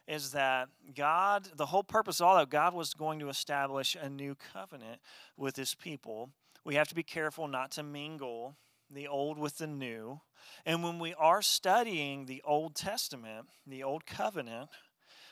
is 0.06 0.32
that 0.32 0.68
God, 0.94 1.48
the 1.56 1.66
whole 1.66 1.84
purpose 1.84 2.20
of 2.20 2.26
all 2.26 2.36
that, 2.36 2.50
God 2.50 2.74
was 2.74 2.92
going 2.92 3.18
to 3.20 3.28
establish 3.28 3.96
a 4.00 4.10
new 4.10 4.36
covenant 4.52 5.00
with 5.36 5.56
his 5.56 5.74
people. 5.74 6.30
We 6.64 6.74
have 6.74 6.88
to 6.88 6.94
be 6.94 7.02
careful 7.02 7.48
not 7.48 7.70
to 7.72 7.82
mingle 7.82 8.56
the 8.92 9.08
old 9.08 9.38
with 9.38 9.58
the 9.58 9.66
new. 9.66 10.20
And 10.66 10.82
when 10.82 10.98
we 10.98 11.14
are 11.14 11.42
studying 11.42 12.26
the 12.26 12.42
Old 12.44 12.74
Testament, 12.74 13.46
the 13.66 13.82
Old 13.82 14.06
Covenant, 14.06 14.68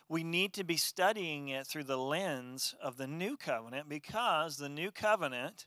we 0.08 0.24
need 0.24 0.52
to 0.54 0.64
be 0.64 0.76
studying 0.76 1.48
it 1.48 1.66
through 1.66 1.84
the 1.84 1.96
lens 1.96 2.74
of 2.82 2.96
the 2.96 3.06
new 3.06 3.36
covenant 3.36 3.88
because 3.88 4.56
the 4.56 4.68
new 4.68 4.90
covenant 4.90 5.66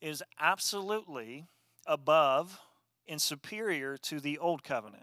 is 0.00 0.22
absolutely 0.38 1.46
above 1.86 2.60
and 3.08 3.20
superior 3.20 3.96
to 3.96 4.20
the 4.20 4.38
old 4.38 4.62
covenant. 4.62 5.02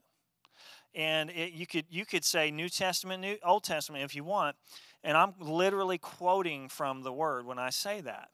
And 0.95 1.29
it, 1.29 1.51
you 1.51 1.67
could 1.67 1.85
you 1.89 2.05
could 2.05 2.23
say 2.23 2.51
New 2.51 2.69
Testament, 2.69 3.21
New 3.21 3.37
Old 3.43 3.63
Testament 3.63 4.05
if 4.05 4.15
you 4.15 4.23
want, 4.23 4.55
and 5.03 5.17
I'm 5.17 5.33
literally 5.39 5.97
quoting 5.97 6.69
from 6.69 7.03
the 7.03 7.13
word 7.13 7.45
when 7.45 7.59
I 7.59 7.69
say 7.69 8.01
that 8.01 8.29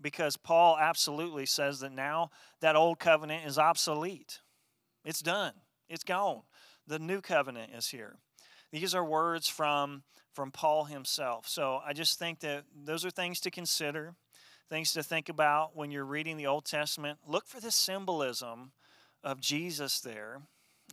because 0.00 0.36
Paul 0.36 0.76
absolutely 0.78 1.46
says 1.46 1.80
that 1.80 1.92
now 1.92 2.30
that 2.60 2.76
old 2.76 2.98
covenant 2.98 3.46
is 3.46 3.58
obsolete. 3.58 4.40
It's 5.04 5.22
done. 5.22 5.52
It's 5.88 6.04
gone. 6.04 6.42
The 6.86 6.98
new 6.98 7.20
covenant 7.20 7.72
is 7.74 7.88
here. 7.88 8.16
These 8.72 8.94
are 8.94 9.04
words 9.04 9.48
from, 9.48 10.02
from 10.32 10.50
Paul 10.50 10.84
himself. 10.84 11.48
So 11.48 11.80
I 11.84 11.92
just 11.92 12.18
think 12.18 12.40
that 12.40 12.64
those 12.74 13.04
are 13.04 13.10
things 13.10 13.40
to 13.40 13.50
consider, 13.50 14.14
things 14.68 14.92
to 14.92 15.02
think 15.02 15.28
about 15.28 15.76
when 15.76 15.90
you're 15.90 16.04
reading 16.04 16.36
the 16.36 16.46
Old 16.46 16.64
Testament. 16.64 17.18
Look 17.26 17.46
for 17.46 17.60
the 17.60 17.70
symbolism 17.70 18.72
of 19.24 19.40
Jesus 19.40 20.00
there 20.00 20.42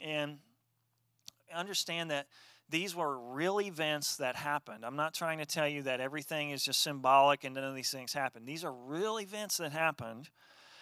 and 0.02 0.38
understand 1.54 2.10
that 2.12 2.28
these 2.74 2.96
were 2.96 3.20
real 3.20 3.62
events 3.62 4.16
that 4.16 4.36
happened. 4.36 4.84
I'm 4.84 4.96
not 4.96 5.14
trying 5.14 5.38
to 5.38 5.46
tell 5.46 5.68
you 5.68 5.84
that 5.84 6.00
everything 6.02 6.50
is 6.50 6.66
just 6.66 6.82
symbolic 6.82 7.44
and 7.44 7.54
none 7.54 7.64
of 7.64 7.76
these 7.76 7.92
things 7.92 8.14
happened. 8.14 8.48
These 8.48 8.64
are 8.64 8.74
real 8.74 9.20
events 9.20 9.58
that 9.58 9.72
happened, 9.72 10.32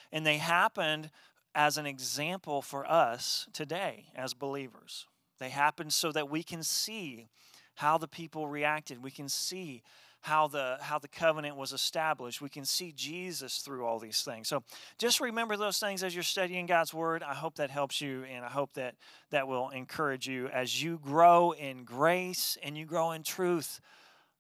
and 0.10 0.26
they 0.26 0.38
happened 0.38 1.12
as 1.54 1.78
an 1.78 1.86
example 1.86 2.62
for 2.62 2.90
us 2.90 3.46
today 3.52 4.06
as 4.16 4.34
believers. 4.34 5.06
They 5.38 5.50
happened 5.50 5.92
so 5.92 6.14
that 6.14 6.30
we 6.30 6.44
can 6.44 6.64
see 6.64 7.28
how 7.76 7.98
the 7.98 8.08
people 8.08 8.48
reacted. 8.48 9.04
We 9.04 9.12
can 9.12 9.28
see 9.28 9.84
how 10.22 10.48
the 10.48 10.78
how 10.82 11.00
the 11.00 11.08
covenant 11.08 11.58
was 11.58 11.74
established. 11.74 12.42
We 12.42 12.50
can 12.50 12.64
see 12.64 12.94
Jesus 12.96 13.58
through 13.60 13.86
all 13.86 14.00
these 14.00 14.22
things. 14.22 14.48
So 14.48 14.64
just 14.98 15.20
remember 15.20 15.58
those 15.58 15.80
things 15.80 16.04
as 16.04 16.14
you're 16.14 16.24
studying 16.24 16.68
God's 16.68 16.94
word. 16.94 17.24
I 17.24 17.34
hope 17.34 17.56
that 17.56 17.72
helps 17.72 18.00
you 18.00 18.24
and 18.24 18.46
I 18.46 18.50
hope 18.50 18.74
that 18.74 18.96
that 19.32 19.48
will 19.48 19.70
encourage 19.70 20.28
you 20.28 20.48
as 20.50 20.82
you 20.82 21.00
grow 21.00 21.52
in 21.52 21.84
grace 21.84 22.58
and 22.64 22.78
you 22.78 22.86
grow 22.86 23.12
in 23.12 23.24
truth. 23.24 23.82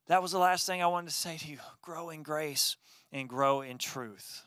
That 0.08 0.22
was 0.22 0.32
the 0.32 0.39
last 0.39 0.65
thing 0.65 0.82
I 0.82 0.88
wanted 0.88 1.10
to 1.10 1.15
say 1.15 1.38
to 1.38 1.48
you. 1.48 1.58
Grow 1.82 2.10
in 2.10 2.24
grace 2.24 2.78
and 3.12 3.28
grow 3.28 3.62
in 3.62 3.78
truth. 3.78 4.44